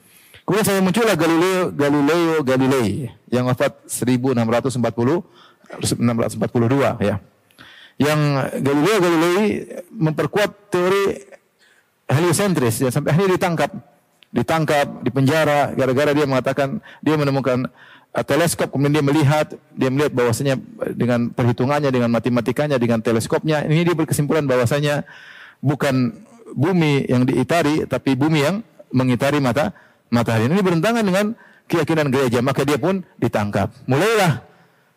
[0.48, 4.82] Kemudian saya muncullah Galileo Galileo Galilei yang wafat 1640
[5.78, 7.22] 1642 ya.
[8.00, 8.20] Yang
[8.64, 9.46] Galileo Galilei
[9.92, 11.20] memperkuat teori
[12.10, 13.72] heliosentris ya sampai akhirnya ditangkap.
[14.30, 17.66] Ditangkap, di penjara gara-gara dia mengatakan dia menemukan
[18.10, 20.58] teleskop kemudian dia melihat dia melihat bahwasanya
[20.98, 25.06] dengan perhitungannya dengan matematikanya dengan teleskopnya ini dia berkesimpulan bahwasanya
[25.62, 26.18] bukan
[26.58, 28.56] bumi yang diitari tapi bumi yang
[28.90, 29.72] mengitari mata
[30.10, 30.50] matahari.
[30.50, 31.26] Ini bertentangan dengan
[31.70, 33.70] keyakinan gereja maka dia pun ditangkap.
[33.86, 34.42] Mulailah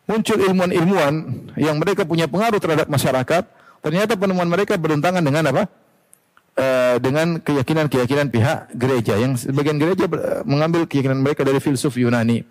[0.09, 1.13] muncul ilmuwan-ilmuwan
[1.55, 3.43] yang mereka punya pengaruh terhadap masyarakat.
[3.83, 5.63] Ternyata penemuan mereka bertentangan dengan apa?
[6.53, 9.17] Uh, dengan keyakinan-keyakinan pihak gereja.
[9.17, 10.05] Yang sebagian gereja
[10.45, 12.45] mengambil keyakinan mereka dari filsuf Yunani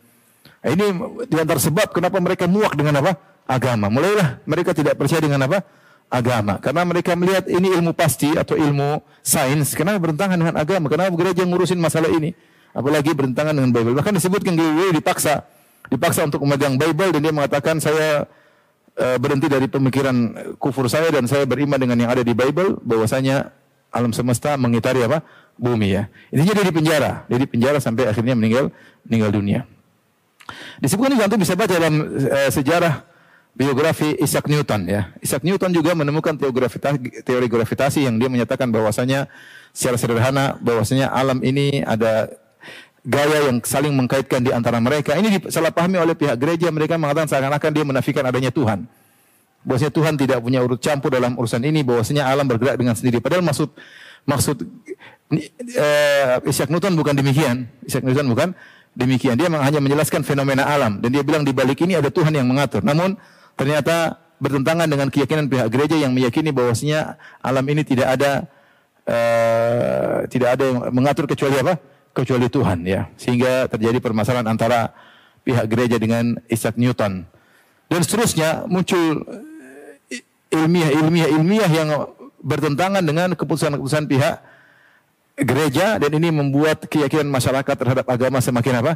[0.71, 0.87] ini
[1.27, 3.19] di antara sebab kenapa mereka muak dengan apa?
[3.51, 3.91] Agama.
[3.91, 5.67] Mulailah mereka tidak percaya dengan apa?
[6.07, 6.63] Agama.
[6.63, 9.75] Karena mereka melihat ini ilmu pasti atau ilmu sains.
[9.75, 10.87] Kenapa bertentangan dengan agama?
[10.87, 12.31] Kenapa gereja ngurusin masalah ini?
[12.71, 13.99] Apalagi bertentangan dengan Bible.
[13.99, 15.35] Bahkan disebutkan gereja dipaksa.
[15.91, 18.25] Dipaksa untuk memegang Bible dan dia mengatakan saya
[18.97, 20.15] uh, berhenti dari pemikiran
[20.63, 23.51] kufur saya dan saya beriman dengan yang ada di Bible bahwasanya
[23.93, 25.21] alam semesta mengitari apa?
[25.59, 26.09] bumi ya.
[26.33, 28.73] Intinya dia di penjara, dia di penjara sampai akhirnya meninggal
[29.05, 29.61] meninggal dunia.
[30.83, 33.07] Disebutkan juga bisa baca dalam uh, sejarah
[33.53, 35.13] biografi Isaac Newton ya.
[35.21, 36.35] Isaac Newton juga menemukan
[37.23, 39.29] teori gravitasi, yang dia menyatakan bahwasanya
[39.77, 42.33] secara sederhana bahwasanya alam ini ada
[43.03, 45.19] gaya yang saling mengkaitkan di antara mereka.
[45.19, 46.71] Ini disalahpahami oleh pihak gereja.
[46.71, 48.87] Mereka mengatakan seakan-akan dia menafikan adanya Tuhan.
[49.67, 51.83] Bahwasanya Tuhan tidak punya urut campur dalam urusan ini.
[51.83, 53.19] Bahwasanya alam bergerak dengan sendiri.
[53.19, 53.75] Padahal maksud
[54.23, 54.63] maksud
[55.35, 57.67] uh, Isaac Newton bukan demikian.
[57.83, 58.55] Isaac Newton bukan
[58.93, 59.37] demikian.
[59.37, 62.85] Dia hanya menjelaskan fenomena alam dan dia bilang di balik ini ada Tuhan yang mengatur.
[62.85, 63.17] Namun
[63.57, 68.31] ternyata bertentangan dengan keyakinan pihak gereja yang meyakini bahwasanya alam ini tidak ada
[69.07, 71.79] uh, tidak ada yang mengatur kecuali apa?
[72.13, 73.09] kecuali Tuhan ya.
[73.17, 74.93] Sehingga terjadi permasalahan antara
[75.43, 77.25] pihak gereja dengan Isaac Newton.
[77.89, 79.25] Dan seterusnya muncul
[80.53, 81.89] ilmiah-ilmiah-ilmiah yang
[82.45, 84.35] bertentangan dengan keputusan-keputusan pihak
[85.39, 88.93] gereja dan ini membuat keyakinan masyarakat terhadap agama semakin apa?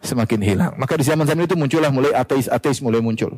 [0.00, 0.72] Semakin hilang.
[0.80, 3.36] Maka di zaman-zaman itu muncullah mulai ateis-ateis mulai muncul.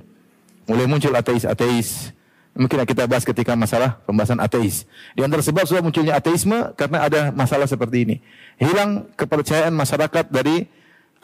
[0.66, 2.14] Mulai muncul ateis-ateis.
[2.52, 4.84] Mungkin kita bahas ketika masalah pembahasan ateis.
[5.16, 8.16] Di antara sebab sebab munculnya ateisme karena ada masalah seperti ini.
[8.60, 10.68] Hilang kepercayaan masyarakat dari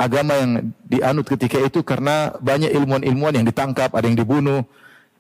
[0.01, 4.65] agama yang dianut ketika itu karena banyak ilmuwan-ilmuwan yang ditangkap, ada yang dibunuh,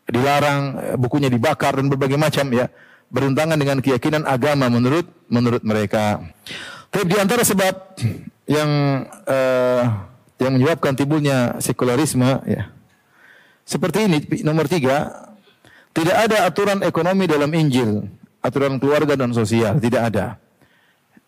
[0.08, 2.72] dilarang, bukunya dibakar dan berbagai macam ya
[3.08, 6.20] bertentangan dengan keyakinan agama menurut menurut mereka.
[6.88, 8.00] Tapi di antara sebab
[8.48, 8.70] yang
[9.28, 9.82] uh,
[10.40, 12.72] yang menyebabkan timbulnya sekularisme ya.
[13.68, 15.28] Seperti ini nomor tiga,
[15.92, 18.08] tidak ada aturan ekonomi dalam Injil,
[18.40, 20.26] aturan keluarga dan sosial, tidak ada.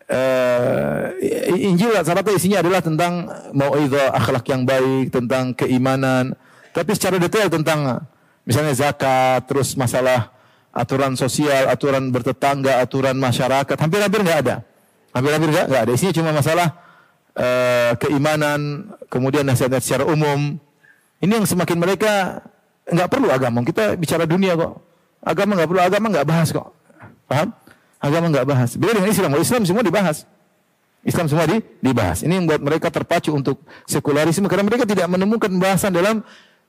[0.09, 1.13] Uh,
[1.53, 6.33] Injil rata-rata isinya adalah tentang mauidhah akhlak yang baik, tentang keimanan,
[6.73, 8.01] tapi secara detail tentang
[8.41, 10.33] misalnya zakat, terus masalah
[10.71, 14.55] aturan sosial, aturan bertetangga, aturan masyarakat, hampir-hampir nggak ada.
[15.11, 15.91] Hampir-hampir nggak nggak ada.
[15.91, 16.67] Isinya cuma masalah
[17.35, 20.55] uh, keimanan, kemudian nasihat secara umum.
[21.21, 22.41] Ini yang semakin mereka
[22.87, 23.61] nggak perlu agama.
[23.67, 24.79] Kita bicara dunia kok.
[25.21, 26.67] Agama nggak perlu, agama nggak bahas kok.
[27.29, 27.53] Paham?
[28.01, 28.69] Agama nggak bahas.
[28.73, 29.29] Beda dengan Islam.
[29.29, 30.25] Kalau Islam semua dibahas.
[31.01, 32.21] Islam semua di, dibahas.
[32.25, 36.25] Ini yang membuat mereka terpacu untuk sekularisme karena mereka tidak menemukan pembahasan dalam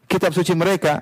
[0.09, 1.01] kitab suci mereka.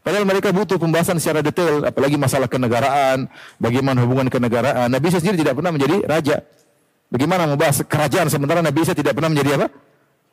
[0.00, 3.28] Padahal mereka butuh pembahasan secara detail, apalagi masalah kenegaraan,
[3.60, 4.88] bagaimana hubungan kenegaraan.
[4.88, 6.36] Nabi Isa sendiri tidak pernah menjadi raja.
[7.12, 9.68] Bagaimana membahas kerajaan sementara Nabi Isa tidak pernah menjadi apa?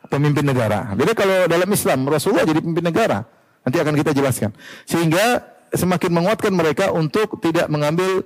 [0.07, 0.95] pemimpin negara.
[0.95, 3.27] Beda kalau dalam Islam Rasulullah jadi pemimpin negara.
[3.67, 4.55] Nanti akan kita jelaskan.
[4.87, 5.43] Sehingga
[5.75, 8.23] semakin menguatkan mereka untuk tidak mengambil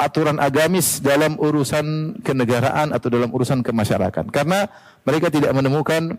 [0.00, 4.32] aturan agamis dalam urusan kenegaraan atau dalam urusan kemasyarakatan.
[4.32, 4.64] Karena
[5.04, 6.16] mereka tidak menemukan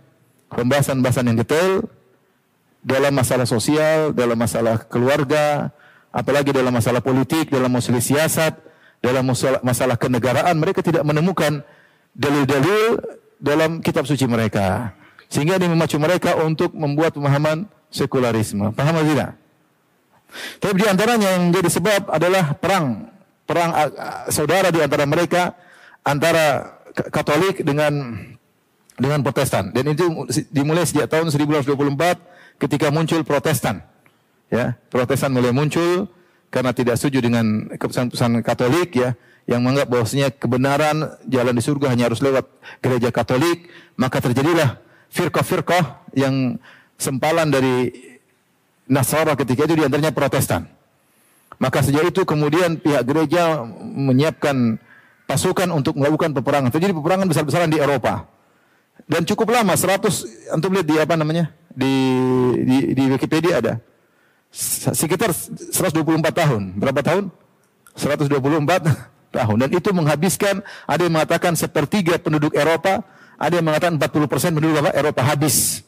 [0.54, 1.82] pembahasan-pembahasan yang detail
[2.83, 5.71] dalam masalah sosial, dalam masalah keluarga,
[6.11, 8.53] apalagi dalam masalah politik, dalam masalah siasat,
[8.99, 11.63] dalam masalah, masalah kenegaraan, mereka tidak menemukan
[12.11, 12.99] dalil-dalil
[13.39, 14.91] dalam kitab suci mereka.
[15.31, 18.69] Sehingga ini memacu mereka untuk membuat pemahaman sekularisme.
[18.75, 19.33] Paham tidak?
[20.61, 23.09] Tapi di antaranya yang jadi sebab adalah perang.
[23.43, 23.69] Perang
[24.29, 25.55] saudara di antara mereka,
[26.05, 28.21] antara Katolik dengan
[28.93, 29.73] dengan Protestan.
[29.73, 33.85] Dan itu dimulai sejak tahun 1924 ketika muncul Protestan.
[34.53, 36.05] Ya, Protestan mulai muncul
[36.53, 39.17] karena tidak setuju dengan keputusan-keputusan Katolik ya
[39.49, 42.45] yang menganggap bahwasanya kebenaran jalan di surga hanya harus lewat
[42.79, 44.79] gereja Katolik, maka terjadilah
[45.11, 46.61] firqah-firqah yang
[46.95, 47.91] sempalan dari
[48.87, 50.67] Nasara ketika itu di antaranya Protestan.
[51.57, 54.75] Maka sejak itu kemudian pihak gereja menyiapkan
[55.23, 56.69] pasukan untuk melakukan peperangan.
[56.73, 58.27] Terjadi peperangan besar-besaran di Eropa.
[59.07, 61.51] Dan cukup lama, 100, antum lihat di apa namanya?
[61.73, 61.95] Di,
[62.62, 63.73] di, di Wikipedia ada
[64.93, 66.62] sekitar 124 tahun.
[66.77, 67.33] Berapa tahun?
[67.97, 68.29] 124
[69.38, 69.55] tahun.
[69.57, 73.01] Dan itu menghabiskan, ada yang mengatakan sepertiga penduduk Eropa,
[73.41, 74.93] ada yang mengatakan 40 persen penduduk apa?
[74.93, 75.81] Eropa habis.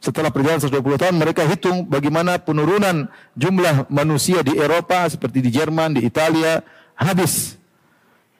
[0.00, 5.96] Setelah perjalanan 120 tahun, mereka hitung bagaimana penurunan jumlah manusia di Eropa, seperti di Jerman,
[5.96, 6.64] di Italia,
[6.96, 7.56] habis.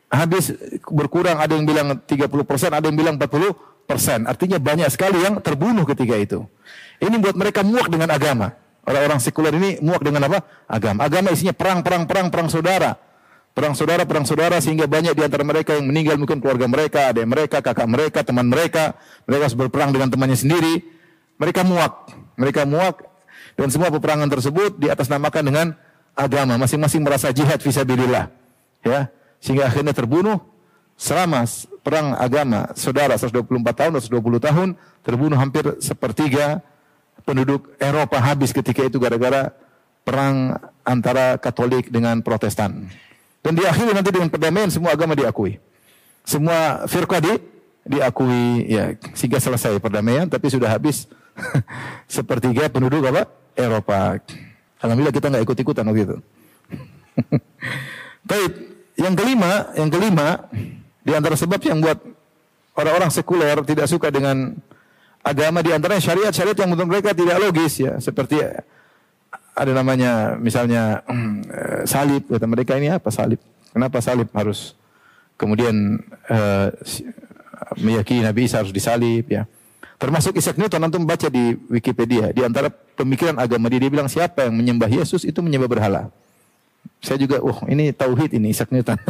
[0.09, 0.57] Habis
[0.89, 3.53] berkurang, ada yang bilang 30 persen, ada yang bilang 40
[3.91, 4.31] persen.
[4.31, 6.47] Artinya banyak sekali yang terbunuh ketika itu.
[7.03, 8.55] Ini buat mereka muak dengan agama.
[8.87, 10.47] Orang-orang sekuler ini muak dengan apa?
[10.71, 11.03] Agama.
[11.03, 12.95] Agama isinya perang, perang, perang, perang saudara.
[13.51, 17.27] Perang saudara, perang saudara sehingga banyak di antara mereka yang meninggal mungkin keluarga mereka, adik
[17.27, 18.95] mereka, kakak mereka, teman mereka.
[19.27, 20.87] Mereka harus berperang dengan temannya sendiri.
[21.43, 22.15] Mereka muak.
[22.39, 23.11] Mereka muak
[23.59, 25.67] dan semua peperangan tersebut di atas namakan dengan
[26.15, 26.57] agama.
[26.57, 28.33] Masing-masing merasa jihad visabilillah.
[28.81, 29.13] Ya,
[29.45, 30.41] sehingga akhirnya terbunuh
[30.97, 31.45] selama
[31.81, 34.69] perang agama saudara 124 tahun atau 120 tahun
[35.01, 36.61] terbunuh hampir sepertiga
[37.25, 39.53] penduduk Eropa habis ketika itu gara-gara
[40.05, 42.89] perang antara Katolik dengan Protestan.
[43.41, 45.57] Dan diakhiri nanti dengan perdamaian semua agama diakui.
[46.25, 47.41] Semua firqa di
[47.89, 51.09] diakui ya sehingga selesai perdamaian tapi sudah habis
[52.21, 53.25] sepertiga penduduk apa?
[53.57, 54.21] Eropa.
[54.81, 56.17] Alhamdulillah kita nggak ikut-ikutan waktu itu.
[58.31, 58.53] Baik,
[59.01, 60.49] yang kelima, yang kelima
[61.01, 61.99] di antara sebab yang buat
[62.77, 64.53] orang-orang sekuler tidak suka dengan
[65.25, 67.97] agama di antaranya syariat-syariat yang menurut mereka tidak logis ya.
[68.01, 68.41] Seperti
[69.57, 71.05] ada namanya misalnya
[71.49, 72.29] eh, salib.
[72.29, 73.41] Kata mereka ini apa salib?
[73.71, 74.75] Kenapa salib harus
[75.39, 76.69] kemudian uh,
[77.79, 79.31] meyakini Nabi Isa harus disalib?
[79.31, 79.47] Ya.
[79.95, 84.51] Termasuk Isaac Newton nanti baca di Wikipedia di antara pemikiran agama dia dia bilang siapa
[84.51, 86.11] yang menyembah Yesus itu menyembah berhala
[87.01, 89.01] saya juga, wah oh, ini tauhid ini Isaac Newton.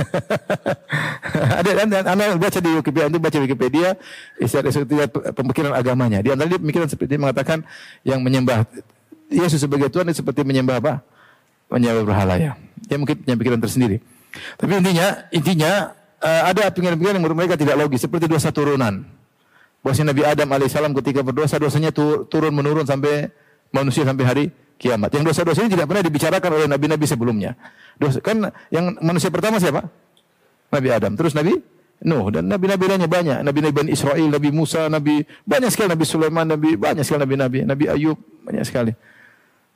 [1.58, 3.88] ada dan anda baca di Wikipedia, itu baca Wikipedia,
[4.38, 6.22] Isaac Newton pemikiran agamanya.
[6.22, 7.66] Di antara dia pemikiran seperti dia mengatakan
[8.06, 8.62] yang menyembah
[9.26, 11.02] Yesus sebagai Tuhan itu seperti menyembah apa?
[11.66, 12.54] Menyembah berhala ya.
[12.86, 13.98] Dia mungkin punya pikiran tersendiri.
[14.54, 15.72] Tapi intinya, intinya
[16.22, 19.02] uh, ada pikiran-pikiran yang menurut mereka tidak logis, seperti dosa turunan.
[19.82, 23.34] Bahwasanya Nabi Adam alaihissalam ketika berdosa dosanya turun menurun sampai
[23.74, 24.44] manusia sampai hari
[24.80, 25.12] kiamat.
[25.12, 27.52] Yang dosa-dosa ini tidak pernah dibicarakan oleh nabi-nabi sebelumnya.
[28.00, 29.84] Dosa, kan yang manusia pertama siapa?
[30.72, 31.12] Nabi Adam.
[31.20, 31.60] Terus Nabi
[32.00, 33.44] Nuh dan nabi-nabi lainnya banyak.
[33.44, 37.84] Nabi-nabi Bani Israel, Nabi Musa, Nabi banyak sekali Nabi Sulaiman, Nabi banyak sekali nabi-nabi, Nabi
[37.92, 38.92] Ayub banyak sekali.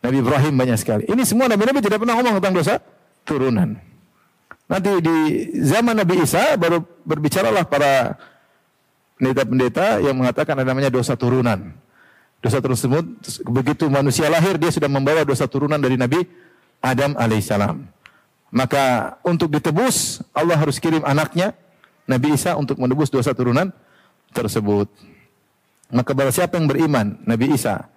[0.00, 1.04] Nabi Ibrahim banyak sekali.
[1.04, 2.74] Ini semua nabi-nabi tidak pernah ngomong tentang dosa
[3.28, 3.76] turunan.
[4.64, 5.16] Nanti di
[5.60, 8.16] zaman Nabi Isa baru berbicaralah para
[9.20, 11.76] pendeta-pendeta yang mengatakan ada namanya dosa turunan.
[12.44, 13.04] Dosa tersebut
[13.48, 16.28] begitu manusia lahir dia sudah membawa dosa turunan dari Nabi
[16.84, 17.80] Adam alaihissalam.
[18.52, 21.56] Maka untuk ditebus Allah harus kirim anaknya
[22.04, 23.72] Nabi Isa untuk menebus dosa turunan
[24.36, 24.92] tersebut.
[25.88, 27.88] Maka barang siapa yang beriman Nabi Isa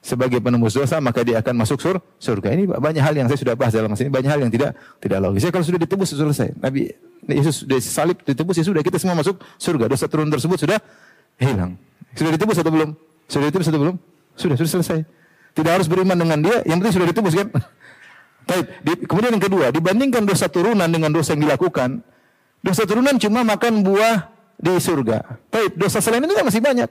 [0.00, 2.56] sebagai penembus dosa maka dia akan masuk sur surga.
[2.56, 4.72] Ini banyak hal yang saya sudah bahas dalam sini banyak hal yang tidak
[5.04, 5.44] tidak logis.
[5.44, 6.56] Saya kalau sudah ditebus selesai.
[6.56, 6.96] Nabi
[7.28, 9.84] Yesus sudah salib ditebus ya sudah kita semua masuk surga.
[9.92, 10.80] Dosa turun tersebut sudah
[11.36, 11.76] hilang.
[12.16, 12.96] Sudah ditebus atau belum?
[13.26, 13.96] Sudah ditebus atau belum?
[14.38, 14.98] Sudah, sudah selesai.
[15.56, 17.48] Tidak harus beriman dengan dia, yang penting sudah ditebus kan?
[18.48, 22.04] Baik, di, kemudian yang kedua, dibandingkan dosa turunan dengan dosa yang dilakukan,
[22.62, 25.50] dosa turunan cuma makan buah di surga.
[25.50, 26.90] Baik, dosa selain itu kan masih banyak.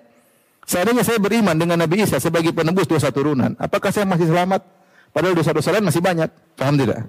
[0.66, 4.66] Seandainya saya beriman dengan Nabi Isa sebagai penebus dosa turunan, apakah saya masih selamat?
[5.16, 6.28] Padahal dosa-dosa lain masih banyak.
[6.60, 7.08] Paham tidak?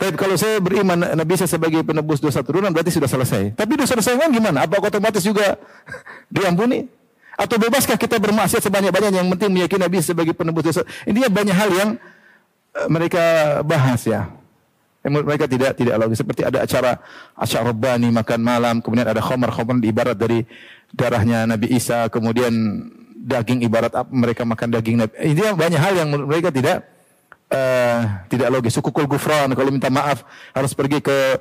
[0.00, 3.52] Tapi kalau saya beriman Nabi saya sebagai penebus dosa turunan berarti sudah selesai.
[3.52, 4.64] Tapi dosa dosa yang gimana?
[4.64, 5.60] Apa otomatis juga
[6.34, 6.88] diampuni?
[7.38, 10.82] Atau bebaskah kita bermaksiat sebanyak-banyaknya yang penting meyakini Nabi sebagai penebus dosa?
[11.06, 11.90] Ini banyak hal yang
[12.74, 13.22] eh, mereka
[13.62, 14.26] bahas ya.
[15.06, 16.18] Mereka tidak tidak logis.
[16.18, 16.98] Seperti ada acara
[17.38, 20.42] acara Rabbani makan malam, kemudian ada khamar khamar ibarat dari
[20.90, 22.52] darahnya Nabi Isa, kemudian
[23.14, 25.14] daging ibarat apa mereka makan daging Nabi.
[25.22, 26.90] Ini banyak hal yang mereka tidak
[27.54, 28.74] uh, tidak logis.
[28.74, 31.38] Sukukul gufran kalau minta maaf harus pergi ke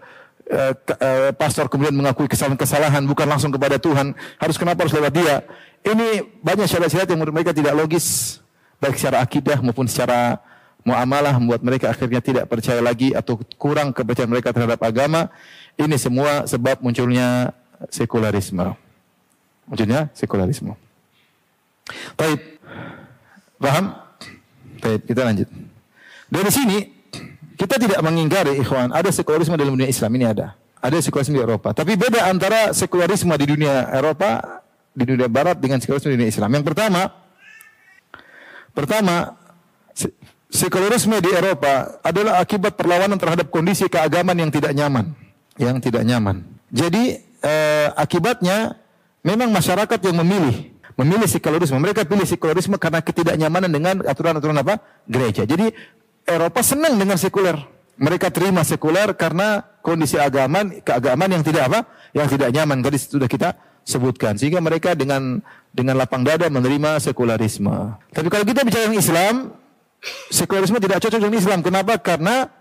[0.51, 4.15] uh, uh, pastor kemudian mengakui kesalahan-kesalahan bukan langsung kepada Tuhan.
[4.39, 5.35] Harus kenapa harus lewat dia?
[5.83, 8.39] Ini banyak syarat-syarat yang menurut mereka tidak logis
[8.77, 10.37] baik secara akidah maupun secara
[10.85, 15.27] muamalah membuat mereka akhirnya tidak percaya lagi atau kurang kepercayaan mereka terhadap agama.
[15.77, 17.53] Ini semua sebab munculnya
[17.91, 18.73] sekularisme.
[19.67, 20.73] Munculnya sekularisme.
[22.15, 22.59] Baik.
[23.57, 23.85] Paham?
[24.79, 25.49] Baik, kita lanjut.
[26.27, 26.96] Dari sini
[27.57, 30.53] kita tidak mengingkari ikhwan, ada sekularisme dalam dunia Islam ini ada.
[30.77, 31.73] Ada sekularisme di Eropa.
[31.73, 34.61] Tapi beda antara sekularisme di dunia Eropa,
[34.93, 36.53] di dunia Barat dengan sekularisme di dunia Islam.
[36.53, 37.01] Yang pertama,
[38.77, 39.15] pertama
[40.53, 45.17] sekularisme di Eropa adalah akibat perlawanan terhadap kondisi keagamaan yang tidak nyaman,
[45.57, 46.45] yang tidak nyaman.
[46.69, 48.77] Jadi eh, akibatnya
[49.25, 51.77] memang masyarakat yang memilih memilih sekularisme.
[51.77, 54.81] Mereka pilih sekularisme karena ketidaknyamanan dengan aturan-aturan apa?
[55.05, 55.45] Gereja.
[55.45, 55.69] Jadi
[56.27, 57.55] Eropa senang dengan sekuler.
[57.97, 61.79] Mereka terima sekuler karena kondisi agama, keagamaan yang tidak apa?
[62.13, 62.83] Yang tidak nyaman.
[62.83, 63.55] Tadi sudah kita
[63.87, 64.35] sebutkan.
[64.35, 65.39] Sehingga mereka dengan
[65.71, 67.95] dengan lapang dada menerima sekularisme.
[68.11, 69.33] Tapi kalau kita bicara tentang Islam,
[70.27, 71.59] sekularisme tidak cocok dengan Islam.
[71.63, 71.95] Kenapa?
[71.97, 72.51] Karena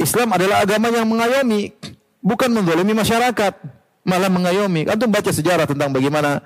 [0.00, 1.70] Islam adalah agama yang mengayomi,
[2.24, 3.52] bukan mendolimi masyarakat,
[4.08, 4.88] malah mengayomi.
[4.88, 6.40] Antum baca sejarah tentang bagaimana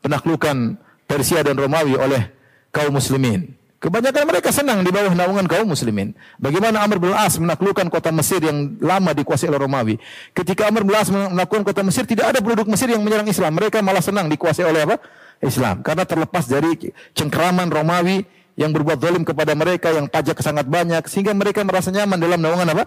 [0.00, 2.32] penaklukan Persia dan Romawi oleh
[2.72, 3.57] kaum muslimin.
[3.78, 6.10] Kebanyakan mereka senang di bawah naungan kaum muslimin.
[6.34, 9.94] Bagaimana Amr bin As menaklukkan kota Mesir yang lama dikuasai oleh Romawi.
[10.34, 13.54] Ketika Amr bin As menaklukkan kota Mesir, tidak ada penduduk Mesir yang menyerang Islam.
[13.54, 14.98] Mereka malah senang dikuasai oleh apa?
[15.38, 15.86] Islam.
[15.86, 18.26] Karena terlepas dari cengkeraman Romawi
[18.58, 21.06] yang berbuat zalim kepada mereka, yang pajak sangat banyak.
[21.06, 22.84] Sehingga mereka merasa nyaman dalam naungan apa?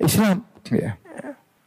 [0.00, 0.40] Islam.
[0.72, 0.96] Ya.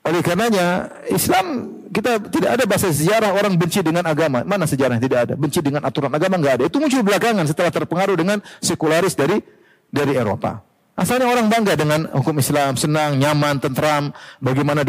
[0.07, 4.43] Oleh karenanya Islam kita tidak ada bahasa sejarah orang benci dengan agama.
[4.47, 5.33] Mana sejarah tidak ada?
[5.35, 6.63] Benci dengan aturan agama nggak ada.
[6.67, 9.43] Itu muncul belakangan setelah terpengaruh dengan sekularis dari
[9.91, 10.63] dari Eropa.
[10.97, 14.09] Asalnya orang bangga dengan hukum Islam, senang, nyaman, tentram,
[14.41, 14.81] bagaimana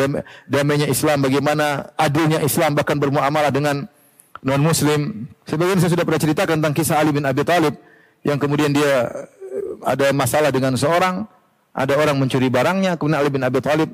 [0.49, 3.85] damainya Islam, bagaimana adilnya Islam bahkan bermuamalah dengan
[4.41, 5.29] non muslim.
[5.45, 7.77] Sebagian saya sudah pernah ceritakan tentang kisah Ali bin Abi Thalib
[8.25, 11.29] yang kemudian dia eh, ada masalah dengan seorang,
[11.77, 13.93] ada orang mencuri barangnya, kemudian Ali bin Abi Thalib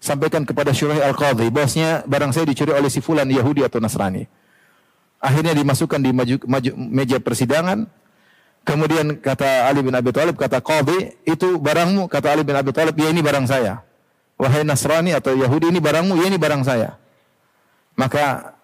[0.00, 4.24] sampaikan kepada Syuraih Al-Qadhi, bosnya barang saya dicuri oleh si fulan Yahudi atau Nasrani.
[5.20, 7.84] Akhirnya dimasukkan di maju, maju, meja persidangan.
[8.64, 12.08] Kemudian kata Ali bin Abi Thalib, kata Qadhi, itu barangmu.
[12.08, 13.84] Kata Ali bin Abi Thalib, ya ini barang saya.
[14.40, 16.96] Wahai Nasrani atau Yahudi, ini barangmu, ya ini barang saya.
[18.00, 18.56] Maka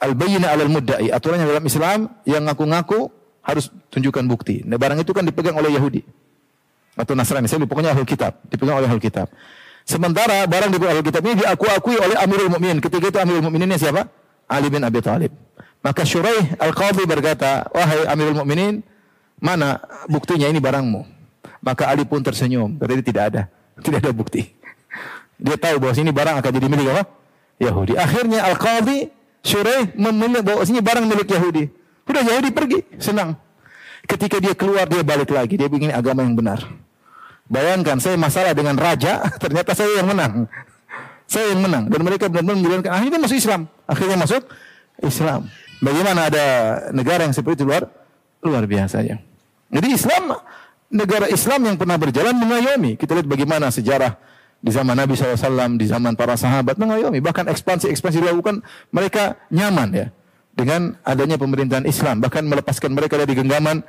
[0.00, 1.12] al-bayyina alal mudda'i.
[1.12, 3.12] Aturannya dalam Islam, yang ngaku-ngaku
[3.44, 4.64] harus tunjukkan bukti.
[4.64, 6.00] Nah, barang itu kan dipegang oleh Yahudi.
[6.96, 7.44] Atau Nasrani.
[7.44, 8.40] Saya pokoknya ahli kitab.
[8.48, 9.28] Dipegang oleh ahli kitab.
[9.84, 12.80] Sementara barang di Alkitab ini diakui oleh Amirul Mukminin.
[12.80, 14.08] Ketika itu Amirul Mukmininnya siapa?
[14.48, 15.32] Ali bin Abi Thalib.
[15.84, 18.80] Maka Syuraih Al-Qadhi berkata, "Wahai Amirul Mukminin,
[19.36, 21.04] mana buktinya ini barangmu?"
[21.60, 22.80] Maka Ali pun tersenyum.
[22.80, 23.42] Dia tidak ada.
[23.84, 24.54] Tidak ada bukti.
[25.34, 27.02] Dia tahu bahwa ini barang akan jadi milik apa?
[27.58, 27.98] Yahudi.
[27.98, 29.10] Akhirnya Al-Qadhi
[29.44, 31.64] Syuraih memilih bahwa ini barang milik Yahudi.
[32.04, 33.36] Sudah Yahudi pergi, senang.
[34.04, 36.64] Ketika dia keluar dia balik lagi, dia ingin agama yang benar.
[37.44, 40.48] Bayangkan saya masalah dengan raja, ternyata saya yang menang.
[41.24, 43.60] Saya yang menang dan mereka benar-benar menjalankan akhirnya masuk Islam.
[43.88, 44.42] Akhirnya masuk
[45.00, 45.40] Islam.
[45.80, 46.44] Bagaimana ada
[46.92, 47.88] negara yang seperti itu luar
[48.44, 49.16] luar biasa ya.
[49.72, 50.36] Jadi Islam
[50.92, 53.00] negara Islam yang pernah berjalan mengayomi.
[53.00, 54.14] Kita lihat bagaimana sejarah
[54.60, 57.20] di zaman Nabi SAW, di zaman para sahabat mengayomi.
[57.24, 58.60] Bahkan ekspansi-ekspansi dilakukan
[58.92, 60.06] mereka nyaman ya
[60.52, 62.20] dengan adanya pemerintahan Islam.
[62.20, 63.80] Bahkan melepaskan mereka dari genggaman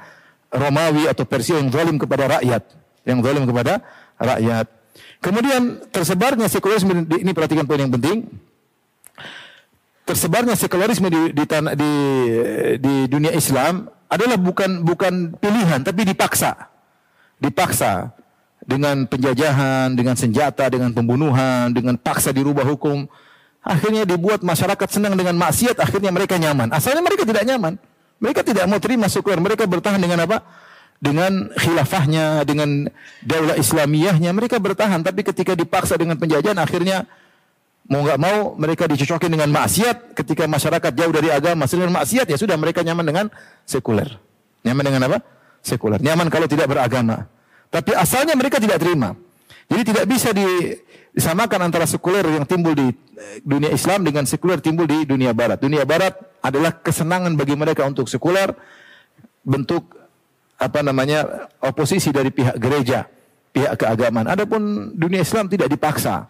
[0.52, 3.80] Romawi atau Persia yang zalim kepada rakyat yang zalim kepada
[4.20, 4.66] rakyat.
[5.22, 8.30] Kemudian tersebarnya sekularisme ini perhatikan poin yang penting.
[10.06, 11.92] Tersebarnya sekularisme di di, di
[12.78, 16.70] di dunia Islam adalah bukan bukan pilihan tapi dipaksa.
[17.42, 18.14] Dipaksa
[18.66, 23.06] dengan penjajahan, dengan senjata, dengan pembunuhan, dengan paksa dirubah hukum.
[23.66, 26.70] Akhirnya dibuat masyarakat senang dengan maksiat, akhirnya mereka nyaman.
[26.70, 27.82] Asalnya mereka tidak nyaman.
[28.22, 29.42] Mereka tidak mau terima sekuler.
[29.42, 30.46] Mereka bertahan dengan apa?
[31.00, 32.88] Dengan khilafahnya, dengan
[33.22, 35.04] daulah Islamiyahnya, mereka bertahan.
[35.04, 37.06] Tapi ketika dipaksa dengan penjajahan, akhirnya
[37.86, 40.16] mau nggak mau mereka dicocokin dengan maksiat.
[40.16, 43.26] Ketika masyarakat jauh dari agama, dengan maksiat ya sudah mereka nyaman dengan
[43.68, 44.18] sekuler.
[44.66, 45.18] Nyaman dengan apa?
[45.62, 46.00] Sekuler.
[46.02, 47.28] Nyaman kalau tidak beragama.
[47.70, 49.14] Tapi asalnya mereka tidak terima.
[49.66, 52.94] Jadi tidak bisa disamakan antara sekuler yang timbul di
[53.42, 55.58] dunia Islam dengan sekuler timbul di dunia barat.
[55.58, 56.14] Dunia barat
[56.46, 58.54] adalah kesenangan bagi mereka untuk sekuler
[59.42, 60.05] bentuk
[60.56, 63.08] apa namanya oposisi dari pihak gereja,
[63.52, 64.28] pihak keagamaan.
[64.32, 66.28] Adapun dunia Islam tidak dipaksa.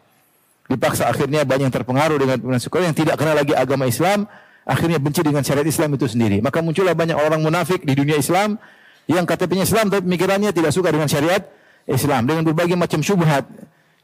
[0.66, 4.26] Dipaksa akhirnya banyak yang terpengaruh dengan pimpinan sekuler yang tidak kenal lagi agama Islam,
[4.66, 6.42] akhirnya benci dengan syariat Islam itu sendiri.
[6.42, 8.58] Maka muncullah banyak orang munafik di dunia Islam
[9.06, 11.46] yang KTP-nya Islam tapi pemikirannya tidak suka dengan syariat
[11.86, 13.46] Islam dengan berbagai macam syubhat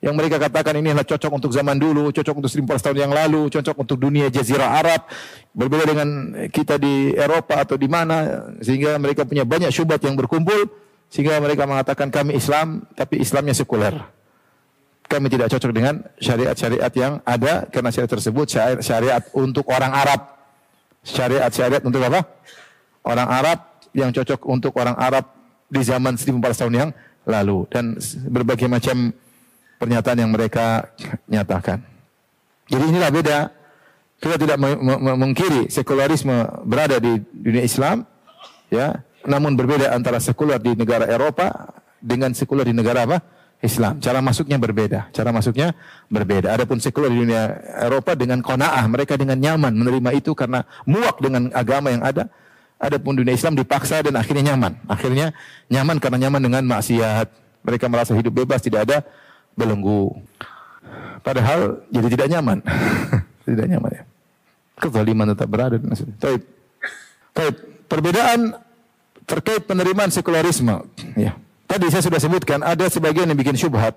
[0.01, 3.53] yang mereka katakan ini adalah cocok untuk zaman dulu, cocok untuk 1400 tahun yang lalu,
[3.53, 5.05] cocok untuk dunia jazirah Arab,
[5.53, 6.09] berbeda dengan
[6.49, 10.73] kita di Eropa atau di mana, sehingga mereka punya banyak syubhat yang berkumpul,
[11.13, 13.93] sehingga mereka mengatakan kami Islam, tapi Islamnya sekuler.
[15.05, 20.33] Kami tidak cocok dengan syariat-syariat yang ada, karena syariat tersebut syariat, syariat untuk orang Arab.
[21.05, 22.25] Syariat-syariat untuk apa?
[23.05, 23.59] Orang Arab
[23.93, 25.29] yang cocok untuk orang Arab
[25.69, 26.89] di zaman 1400 tahun yang
[27.27, 28.01] lalu dan
[28.33, 29.13] berbagai macam
[29.81, 30.93] pernyataan yang mereka
[31.25, 31.81] nyatakan.
[32.69, 33.37] Jadi inilah beda.
[34.21, 34.61] Kita tidak
[35.17, 38.05] mengkiri sekularisme berada di dunia Islam,
[38.69, 39.01] ya.
[39.25, 43.17] Namun berbeda antara sekuler di negara Eropa dengan sekuler di negara apa?
[43.61, 43.97] Islam.
[43.97, 45.09] Cara masuknya berbeda.
[45.13, 45.73] Cara masuknya
[46.09, 46.53] berbeda.
[46.53, 51.49] Adapun sekuler di dunia Eropa dengan kona'ah, mereka dengan nyaman menerima itu karena muak dengan
[51.53, 52.29] agama yang ada.
[52.81, 54.81] Adapun dunia Islam dipaksa dan akhirnya nyaman.
[54.89, 55.33] Akhirnya
[55.69, 57.27] nyaman karena nyaman dengan maksiat.
[57.61, 59.05] Mereka merasa hidup bebas, tidak ada
[59.55, 60.15] belenggu.
[61.21, 62.57] Padahal jadi tidak nyaman.
[63.47, 64.03] tidak nyaman ya.
[64.81, 65.77] Kezaliman tetap berada.
[66.17, 66.41] Taib.
[67.37, 67.55] Taib.
[67.85, 68.55] Perbedaan
[69.29, 70.81] terkait penerimaan sekularisme.
[71.13, 71.37] Ya.
[71.69, 73.95] Tadi saya sudah sebutkan ada sebagian yang bikin syubhat.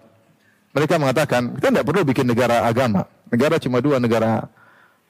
[0.74, 3.06] Mereka mengatakan kita tidak perlu bikin negara agama.
[3.30, 4.46] Negara cuma dua negara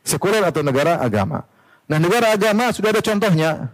[0.05, 1.45] sekuler atau negara agama.
[1.89, 3.73] Nah negara agama sudah ada contohnya.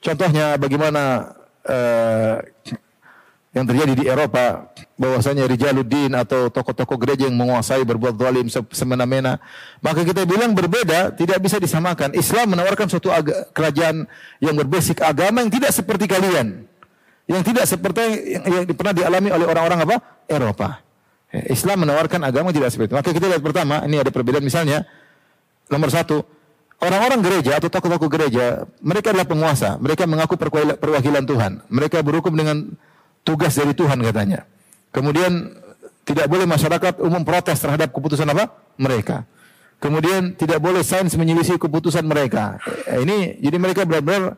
[0.00, 1.34] Contohnya bagaimana
[1.66, 2.40] uh,
[3.52, 4.70] yang terjadi di Eropa
[5.00, 9.40] bahwasanya Rijaluddin atau tokoh-tokoh gereja yang menguasai berbuat zalim semena-mena.
[9.80, 12.12] Maka kita bilang berbeda tidak bisa disamakan.
[12.12, 13.08] Islam menawarkan suatu
[13.56, 14.04] kerajaan
[14.44, 16.68] yang berbasic agama yang tidak seperti kalian.
[17.24, 18.02] Yang tidak seperti
[18.36, 19.96] yang, yang pernah dialami oleh orang-orang apa?
[20.28, 20.84] Eropa.
[21.48, 22.96] Islam menawarkan agama tidak seperti itu.
[23.00, 24.44] Maka kita lihat pertama ini ada perbedaan.
[24.44, 24.84] Misalnya
[25.72, 26.20] nomor satu
[26.80, 29.76] Orang-orang gereja atau tokoh-tokoh gereja, mereka adalah penguasa.
[29.76, 30.40] Mereka mengaku
[30.80, 31.60] perwakilan Tuhan.
[31.68, 32.72] Mereka berhukum dengan
[33.20, 34.48] tugas dari Tuhan katanya.
[34.90, 35.54] Kemudian
[36.02, 38.50] tidak boleh masyarakat umum protes terhadap keputusan apa?
[38.74, 39.22] Mereka.
[39.80, 42.60] Kemudian tidak boleh sains menyelisih keputusan mereka.
[42.84, 44.36] Eh, ini jadi mereka benar-benar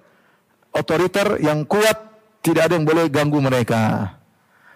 [0.71, 1.99] otoriter yang kuat,
[2.45, 4.15] tidak ada yang boleh ganggu mereka.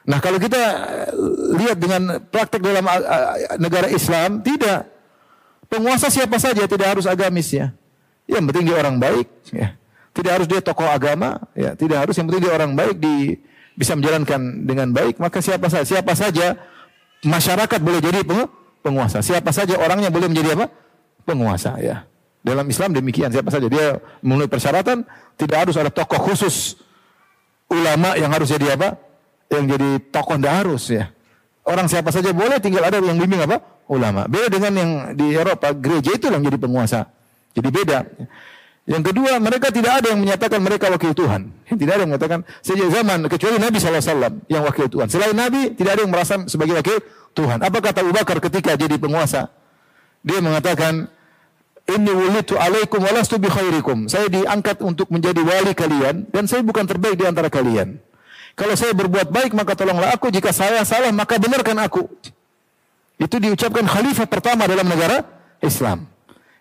[0.06, 1.10] Nah, kalau kita eh,
[1.54, 4.90] lihat dengan praktek dalam eh, negara Islam, tidak.
[5.66, 7.74] Penguasa siapa saja tidak harus agamis ya.
[8.26, 9.74] Yang penting dia orang baik ya.
[10.14, 13.36] Tidak harus dia tokoh agama ya, tidak harus yang penting dia orang baik di
[13.76, 16.56] bisa menjalankan dengan baik, maka siapa saja siapa saja
[17.22, 18.24] masyarakat boleh jadi
[18.80, 19.20] penguasa.
[19.20, 20.66] Siapa saja orangnya boleh menjadi apa?
[21.26, 22.06] penguasa ya.
[22.46, 25.02] Dalam Islam demikian siapa saja dia memenuhi persyaratan
[25.34, 26.78] tidak harus ada tokoh khusus
[27.66, 28.94] ulama yang harus jadi apa?
[29.50, 31.10] Yang jadi tokoh tidak harus ya.
[31.66, 33.58] Orang siapa saja boleh tinggal ada yang bimbing apa?
[33.86, 34.26] ulama.
[34.26, 37.06] Beda dengan yang di Eropa, gereja itu yang jadi penguasa.
[37.54, 37.98] Jadi beda.
[38.86, 41.50] Yang kedua, mereka tidak ada yang menyatakan mereka wakil Tuhan.
[41.66, 45.10] Tidak ada yang mengatakan sejak zaman kecuali Nabi SAW yang wakil Tuhan.
[45.10, 47.02] Selain Nabi, tidak ada yang merasa sebagai wakil
[47.34, 47.66] Tuhan.
[47.66, 49.50] Apa kata Abu Bakar ketika jadi penguasa?
[50.22, 51.10] Dia mengatakan,
[51.86, 54.10] Inni wulitu alaikum walastu bi khairikum.
[54.10, 58.02] Saya diangkat untuk menjadi wali kalian dan saya bukan terbaik di antara kalian.
[58.58, 62.10] Kalau saya berbuat baik maka tolonglah aku, jika saya salah maka benarkan aku.
[63.18, 65.22] Itu diucapkan khalifah pertama dalam negara
[65.62, 66.10] Islam.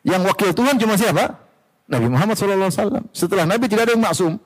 [0.05, 1.44] Yang wakil Tuhan cuma siapa?
[1.85, 3.09] Nabi Muhammad SAW.
[3.13, 4.41] Setelah Nabi tidak ada yang maksum.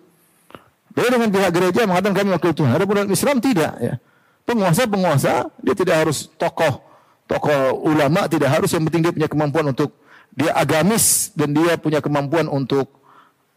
[0.91, 2.71] Beda dengan pihak gereja mengatakan kami wakil Tuhan.
[2.75, 3.73] Ada dalam Islam tidak.
[3.79, 3.95] Ya.
[4.43, 6.89] Penguasa-penguasa dia tidak harus tokoh
[7.29, 9.93] tokoh ulama tidak harus yang penting dia punya kemampuan untuk
[10.33, 12.89] dia agamis dan dia punya kemampuan untuk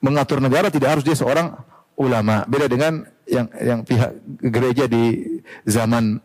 [0.05, 1.57] mengatur negara tidak harus dia seorang
[1.97, 2.45] ulama.
[2.45, 4.13] Beda dengan yang yang pihak
[4.45, 6.21] gereja di zaman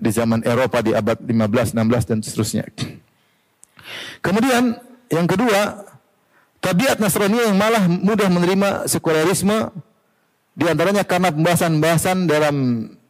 [0.00, 2.64] di zaman Eropa di abad 15, 16 dan seterusnya.
[4.24, 4.80] Kemudian
[5.12, 5.84] yang kedua,
[6.60, 9.72] tabiat Nasrani yang malah mudah menerima sekularisme
[10.54, 12.56] di antaranya karena pembahasan-pembahasan dalam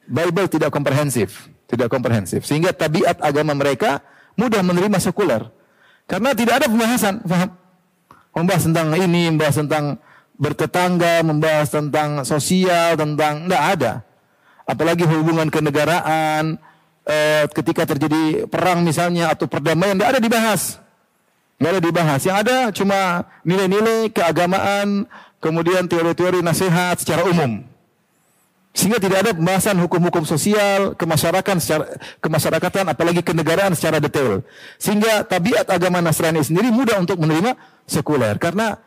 [0.06, 4.02] Bible tidak komprehensif, tidak komprehensif sehingga tabiat agama mereka
[4.38, 5.50] mudah menerima sekuler.
[6.10, 7.50] Karena tidak ada pembahasan, paham?
[8.34, 9.84] Membahas tentang ini, membahas tentang
[10.40, 13.92] bertetangga, membahas tentang sosial, tentang tidak ada.
[14.66, 16.58] Apalagi hubungan kenegaraan,
[17.06, 20.82] eh, ketika terjadi perang misalnya atau perdamaian tidak ada dibahas.
[21.60, 22.20] Tidak ada dibahas.
[22.24, 25.04] Yang ada cuma nilai-nilai keagamaan,
[25.44, 27.60] kemudian teori-teori nasihat secara umum.
[28.72, 31.84] Sehingga tidak ada pembahasan hukum-hukum sosial, kemasyarakatan secara
[32.24, 34.40] kemasyarakatan apalagi kenegaraan secara detail.
[34.80, 37.52] Sehingga tabiat agama Nasrani sendiri mudah untuk menerima
[37.84, 38.80] sekuler karena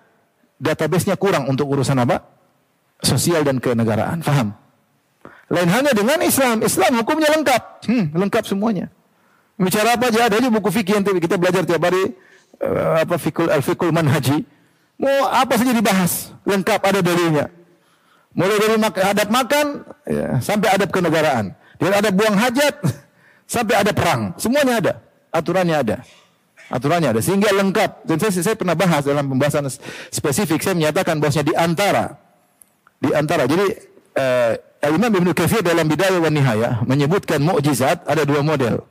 [0.58, 2.26] database-nya kurang untuk urusan apa?
[3.04, 4.24] sosial dan kenegaraan.
[4.26, 4.56] Faham?
[5.52, 6.64] Lain hanya dengan Islam.
[6.66, 7.62] Islam hukumnya lengkap.
[7.86, 8.90] Hmm, lengkap semuanya.
[9.60, 12.16] Bicara apa aja ada aja buku fikih yang kita belajar tiap hari
[13.04, 14.46] apa fikul al-fikul manhaji.
[15.00, 17.50] Mau apa saja dibahas, lengkap ada dalilnya.
[18.34, 19.66] Mulai dari mak adab makan
[20.10, 21.54] ya, sampai adab kenegaraan.
[21.78, 22.76] Dari adab buang hajat
[23.54, 24.34] sampai ada perang.
[24.42, 24.94] Semuanya ada.
[25.34, 25.98] Aturannya ada.
[26.70, 27.22] Aturannya ada.
[27.22, 28.06] Sehingga lengkap.
[28.06, 29.70] Dan saya, saya pernah bahas dalam pembahasan
[30.10, 30.62] spesifik.
[30.66, 32.18] Saya menyatakan bahwasanya di antara
[33.04, 33.66] di antara jadi
[34.18, 34.54] uh,
[34.90, 38.84] Imam Ibnu Katsir dalam Bidayah wa Nihayah menyebutkan mukjizat ada dua model.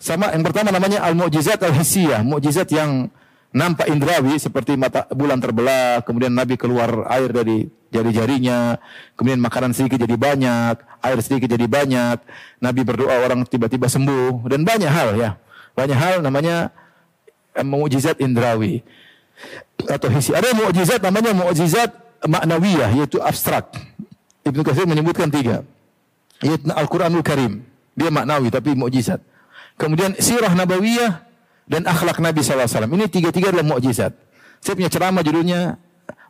[0.00, 3.12] Sama yang pertama namanya al-mukjizat al-hissiyah, mukjizat yang
[3.52, 8.80] nampak indrawi seperti mata bulan terbelah, kemudian Nabi keluar air dari jari-jarinya,
[9.12, 12.16] kemudian makanan sedikit jadi banyak, air sedikit jadi banyak,
[12.64, 15.30] Nabi berdoa orang tiba-tiba sembuh dan banyak hal ya.
[15.76, 16.72] Banyak hal namanya
[17.52, 18.80] eh, mukjizat indrawi
[19.84, 20.32] atau hisi.
[20.32, 21.90] Ada mukjizat namanya mukjizat
[22.24, 23.68] maknawiyah yaitu abstrak.
[24.48, 25.60] Ibnu Katsir menyebutkan tiga.
[26.40, 27.60] Yaitu Al-Qur'anul Karim.
[27.92, 29.20] Dia maknawi tapi mukjizat.
[29.80, 31.24] Kemudian sirah nabawiyah
[31.64, 32.84] dan akhlak Nabi SAW.
[32.84, 34.12] Ini tiga-tiga adalah mukjizat.
[34.60, 35.80] Saya punya ceramah judulnya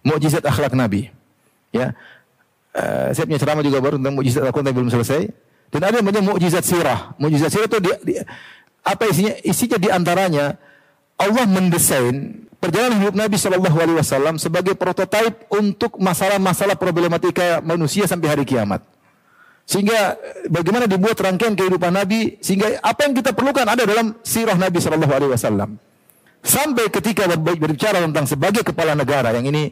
[0.07, 1.11] mukjizat akhlak Nabi.
[1.75, 1.99] Ya.
[2.71, 5.21] Uh, saya punya ceramah juga baru tentang mukjizat Al-Quran tapi belum selesai.
[5.75, 7.19] Dan ada yang namanya mukjizat sirah.
[7.19, 8.13] Mukjizat sirah itu di, di,
[8.87, 9.35] apa isinya?
[9.43, 10.55] Isinya di antaranya
[11.19, 18.31] Allah mendesain perjalanan hidup Nabi Shallallahu Alaihi Wasallam sebagai prototipe untuk masalah-masalah problematika manusia sampai
[18.31, 18.87] hari kiamat.
[19.71, 20.19] Sehingga
[20.51, 25.15] bagaimana dibuat rangkaian kehidupan Nabi sehingga apa yang kita perlukan ada dalam sirah Nabi Shallallahu
[25.15, 25.79] Alaihi Wasallam.
[26.43, 29.71] Sampai ketika berbicara tentang sebagai kepala negara yang ini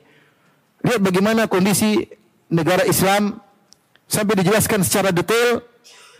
[0.86, 2.06] lihat bagaimana kondisi
[2.46, 3.42] negara Islam
[4.06, 5.66] sampai dijelaskan secara detail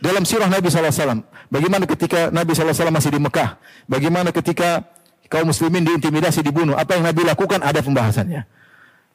[0.03, 1.23] dalam sirah Nabi SAW.
[1.47, 3.63] Bagaimana ketika Nabi SAW masih di Mekah.
[3.87, 4.91] Bagaimana ketika
[5.31, 6.75] kaum muslimin diintimidasi, dibunuh.
[6.75, 8.43] Apa yang Nabi lakukan ada pembahasannya.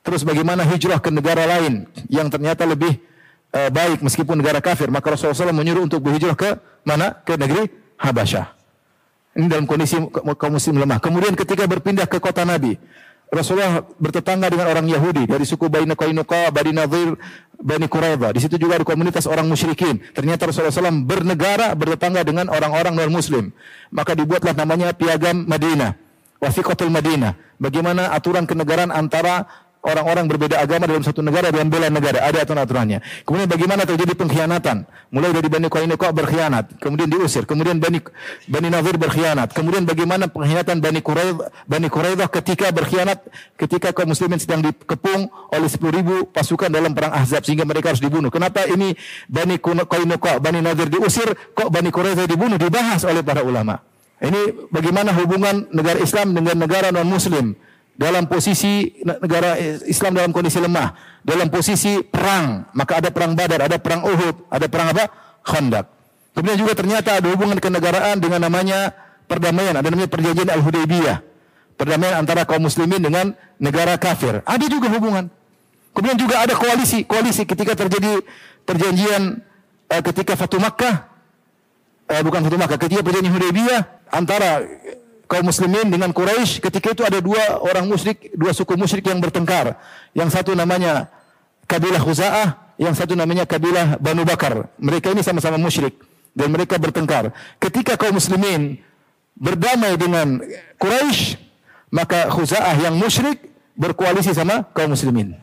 [0.08, 3.12] Terus bagaimana hijrah ke negara lain yang ternyata lebih
[3.54, 7.22] uh, baik meskipun negara kafir, maka Rasulullah SAW menyuruh untuk berhijrah ke mana?
[7.24, 7.70] Ke negeri
[8.02, 8.50] Habasyah.
[9.34, 11.02] Ini dalam kondisi kaum muslim lemah.
[11.02, 12.78] Kemudian ketika berpindah ke kota Nabi,
[13.34, 17.18] Rasulullah bertetangga dengan orang Yahudi dari suku Bani Qainuqa, Bani Nadir,
[17.58, 18.30] Bani Quraidah.
[18.30, 19.98] Di situ juga ada komunitas orang musyrikin.
[20.14, 23.50] Ternyata Rasulullah SAW bernegara bertetangga dengan orang-orang non Muslim.
[23.90, 25.98] Maka dibuatlah namanya Piagam Madinah,
[26.38, 27.34] Wafiqatul Madinah.
[27.58, 29.50] Bagaimana aturan kenegaraan antara
[29.84, 33.04] orang-orang berbeda agama dalam satu negara dalam bela negara ada aturan-aturannya.
[33.28, 34.88] Kemudian bagaimana terjadi pengkhianatan?
[35.12, 38.00] Mulai dari Bani Qainuqa berkhianat, kemudian diusir, kemudian Bani
[38.48, 43.22] Bani Nadir berkhianat, kemudian bagaimana pengkhianatan Bani Quraidah Bani Quraidah ketika berkhianat
[43.60, 48.02] ketika kaum muslimin sedang dikepung oleh 10 ribu pasukan dalam perang Ahzab sehingga mereka harus
[48.02, 48.32] dibunuh.
[48.32, 48.96] Kenapa ini
[49.28, 52.56] Bani Qainuqa, Bani Nadir diusir, kok Bani Quraidah dibunuh?
[52.56, 53.84] Dibahas oleh para ulama.
[54.24, 57.60] Ini bagaimana hubungan negara Islam dengan negara non muslim
[57.94, 63.78] dalam posisi negara Islam dalam kondisi lemah, dalam posisi perang, maka ada perang Badar, ada
[63.78, 65.06] perang Uhud, ada perang apa?
[65.46, 65.86] Khandaq.
[66.34, 68.90] Kemudian juga ternyata ada hubungan kenegaraan dengan namanya
[69.30, 71.18] perdamaian, ada namanya perjanjian Al-Hudaybiyah.
[71.78, 74.42] Perdamaian antara kaum muslimin dengan negara kafir.
[74.46, 75.30] Ada juga hubungan.
[75.94, 78.26] Kemudian juga ada koalisi, koalisi ketika terjadi
[78.66, 79.46] perjanjian
[79.94, 81.06] uh, ketika Fatu Makkah,
[82.10, 84.66] uh, bukan Fatu Makkah, ketika perjanjian Hudaybiyah antara
[85.28, 89.78] kaum muslimin dengan Quraisy ketika itu ada dua orang musyrik, dua suku musyrik yang bertengkar.
[90.14, 91.10] Yang satu namanya
[91.66, 92.48] kabilah Khuza'ah,
[92.78, 94.70] yang satu namanya kabilah Banu Bakar.
[94.78, 95.98] Mereka ini sama-sama musyrik
[96.34, 97.32] dan mereka bertengkar.
[97.62, 98.82] Ketika kaum muslimin
[99.38, 100.42] berdamai dengan
[100.78, 101.40] Quraisy,
[101.94, 103.40] maka Khuza'ah yang musyrik
[103.78, 105.38] berkoalisi sama kaum muslimin.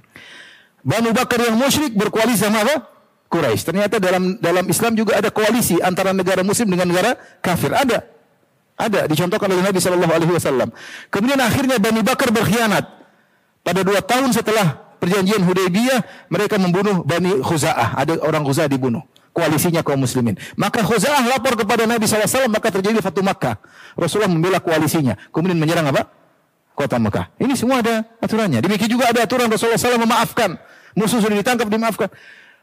[0.81, 2.89] Banu Bakar yang musyrik berkoalisi sama apa?
[3.31, 3.63] Quraisy.
[3.63, 7.71] Ternyata dalam dalam Islam juga ada koalisi antara negara muslim dengan negara kafir.
[7.71, 8.20] Ada.
[8.81, 10.69] Ada dicontohkan oleh Nabi Shallallahu Alaihi Wasallam.
[11.13, 12.89] Kemudian akhirnya Bani Bakar berkhianat.
[13.61, 18.01] Pada dua tahun setelah perjanjian Hudaybiyah, mereka membunuh Bani Khuza'ah.
[18.01, 19.05] Ada orang Khuza'ah dibunuh.
[19.37, 20.35] Koalisinya kaum muslimin.
[20.57, 23.61] Maka Khuza'ah lapor kepada Nabi SAW, maka terjadi Fatu Makkah.
[23.95, 25.15] Rasulullah membela koalisinya.
[25.29, 26.09] Kemudian menyerang apa?
[26.73, 27.29] Kota Mekah.
[27.37, 28.65] Ini semua ada aturannya.
[28.65, 30.57] Demikian juga ada aturan Rasulullah SAW memaafkan.
[30.97, 32.09] Musuh sudah ditangkap, dimaafkan.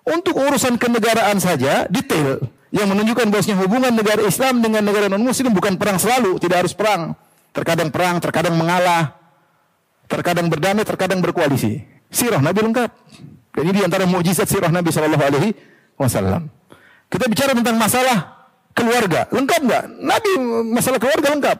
[0.07, 2.41] Untuk urusan kenegaraan saja, detail
[2.71, 6.73] yang menunjukkan bahwasanya hubungan negara Islam dengan negara non muslim bukan perang selalu, tidak harus
[6.75, 7.15] perang.
[7.55, 9.17] Terkadang perang, terkadang mengalah,
[10.05, 11.81] terkadang berdamai, terkadang berkoalisi.
[12.11, 12.91] Sirah Nabi lengkap.
[13.57, 15.49] Dan ini di antara mukjizat sirah Nabi Shallallahu Alaihi
[15.97, 16.51] Wasallam.
[17.07, 18.45] Kita bicara tentang masalah
[18.75, 19.83] keluarga, lengkap nggak?
[20.03, 20.31] Nabi
[20.69, 21.57] masalah keluarga lengkap.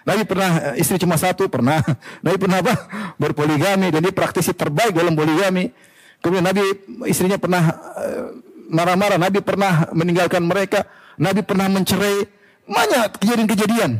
[0.00, 1.80] Nabi pernah eh, istri cuma satu, pernah.
[2.24, 2.74] Nabi pernah apa?
[3.16, 5.72] Berpoligami dan dia praktisi terbaik dalam poligami.
[6.20, 6.62] Kemudian Nabi
[7.08, 7.64] istrinya pernah
[7.96, 8.28] uh,
[8.70, 10.86] marah-marah, Nabi pernah meninggalkan mereka,
[11.18, 12.24] Nabi pernah mencerai,
[12.70, 13.98] banyak kejadian-kejadian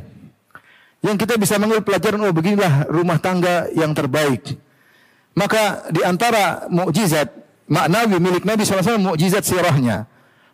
[1.01, 4.57] yang kita bisa mengambil pelajaran oh beginilah rumah tangga yang terbaik.
[5.33, 7.33] Maka di antara mukjizat
[7.67, 10.05] maknawi milik Nabi SAW mukjizat sirahnya.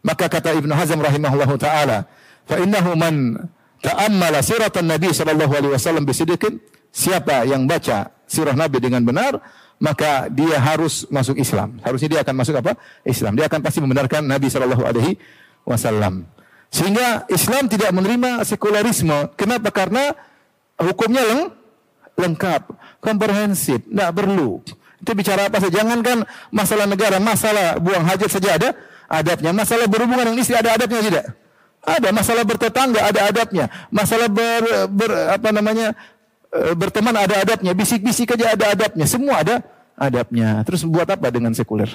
[0.07, 2.07] Maka kata Ibnu Hazm rahimahullahu taala,
[2.47, 3.51] fa innahu man
[3.83, 6.62] ta'ammala siratan Nabi sallallahu alaihi bisidqin,
[6.95, 9.43] siapa yang baca sirah Nabi dengan benar,
[9.77, 11.77] maka dia harus masuk Islam.
[11.85, 12.72] Harusnya dia akan masuk apa?
[13.05, 13.37] Islam.
[13.37, 15.20] Dia akan pasti membenarkan Nabi sallallahu alaihi
[15.68, 16.24] wasallam.
[16.72, 19.33] Sehingga Islam tidak menerima sekularisme.
[19.37, 19.68] Kenapa?
[19.70, 20.12] Karena
[20.81, 21.43] hukumnya leng,
[22.16, 22.62] lengkap,
[23.01, 24.64] komprehensif, tidak perlu.
[25.01, 25.85] Itu bicara apa saja.
[25.85, 28.68] Jangankan masalah negara, masalah buang hajat saja ada
[29.07, 29.53] adabnya.
[29.53, 31.27] Masalah berhubungan dengan istri ada adabnya tidak?
[31.87, 32.09] Ada.
[32.11, 33.70] Masalah bertetangga ada adabnya.
[33.93, 35.95] Masalah ber, ber apa namanya
[36.77, 37.73] berteman ada adabnya.
[37.77, 39.07] Bisik-bisik aja ada adabnya.
[39.09, 39.65] Semua ada
[39.97, 40.63] adabnya.
[40.65, 41.89] Terus buat apa dengan sekuler?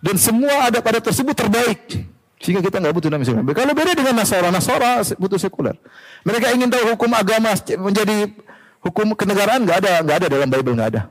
[0.00, 2.08] Dan semua adab-adab tersebut terbaik.
[2.40, 3.44] Sehingga kita nggak butuh Nabi sekuler.
[3.52, 5.76] Kalau beda dengan Nasara, Nasara butuh sekuler.
[6.24, 7.52] Mereka ingin tahu hukum agama
[7.84, 8.32] menjadi
[8.80, 11.02] hukum kenegaraan nggak ada, nggak ada dalam Bible nggak ada.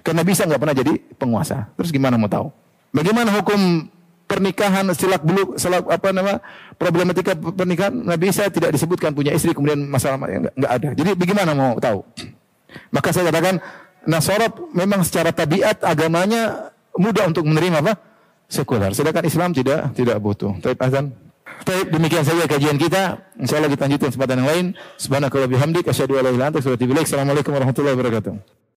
[0.00, 1.68] Karena bisa nggak pernah jadi penguasa.
[1.76, 2.48] Terus gimana mau tahu?
[2.92, 3.88] Bagaimana hukum
[4.24, 6.40] pernikahan silak bulu, silak apa nama
[6.82, 10.88] problematika pernikahan Nabi Isa tidak disebutkan punya istri kemudian masalah nggak nggak ada.
[10.98, 12.02] Jadi bagaimana mau tahu?
[12.90, 13.62] Maka saya katakan
[14.02, 17.94] Nasara memang secara tabiat agamanya mudah untuk menerima apa?
[18.52, 18.92] sekuler.
[18.92, 20.52] Sedangkan Islam tidak tidak butuh.
[20.60, 21.16] Taib azan.
[21.64, 23.16] Taib demikian saja kajian kita.
[23.40, 24.66] Insyaallah kita lanjutkan kesempatan yang lain.
[25.00, 27.06] Subhanakallah bihamdik asyhadu an la ilaha illa anta astaghfiruka wa.
[27.08, 28.62] Assalamualaikum warahmatullahi wabarakatuh.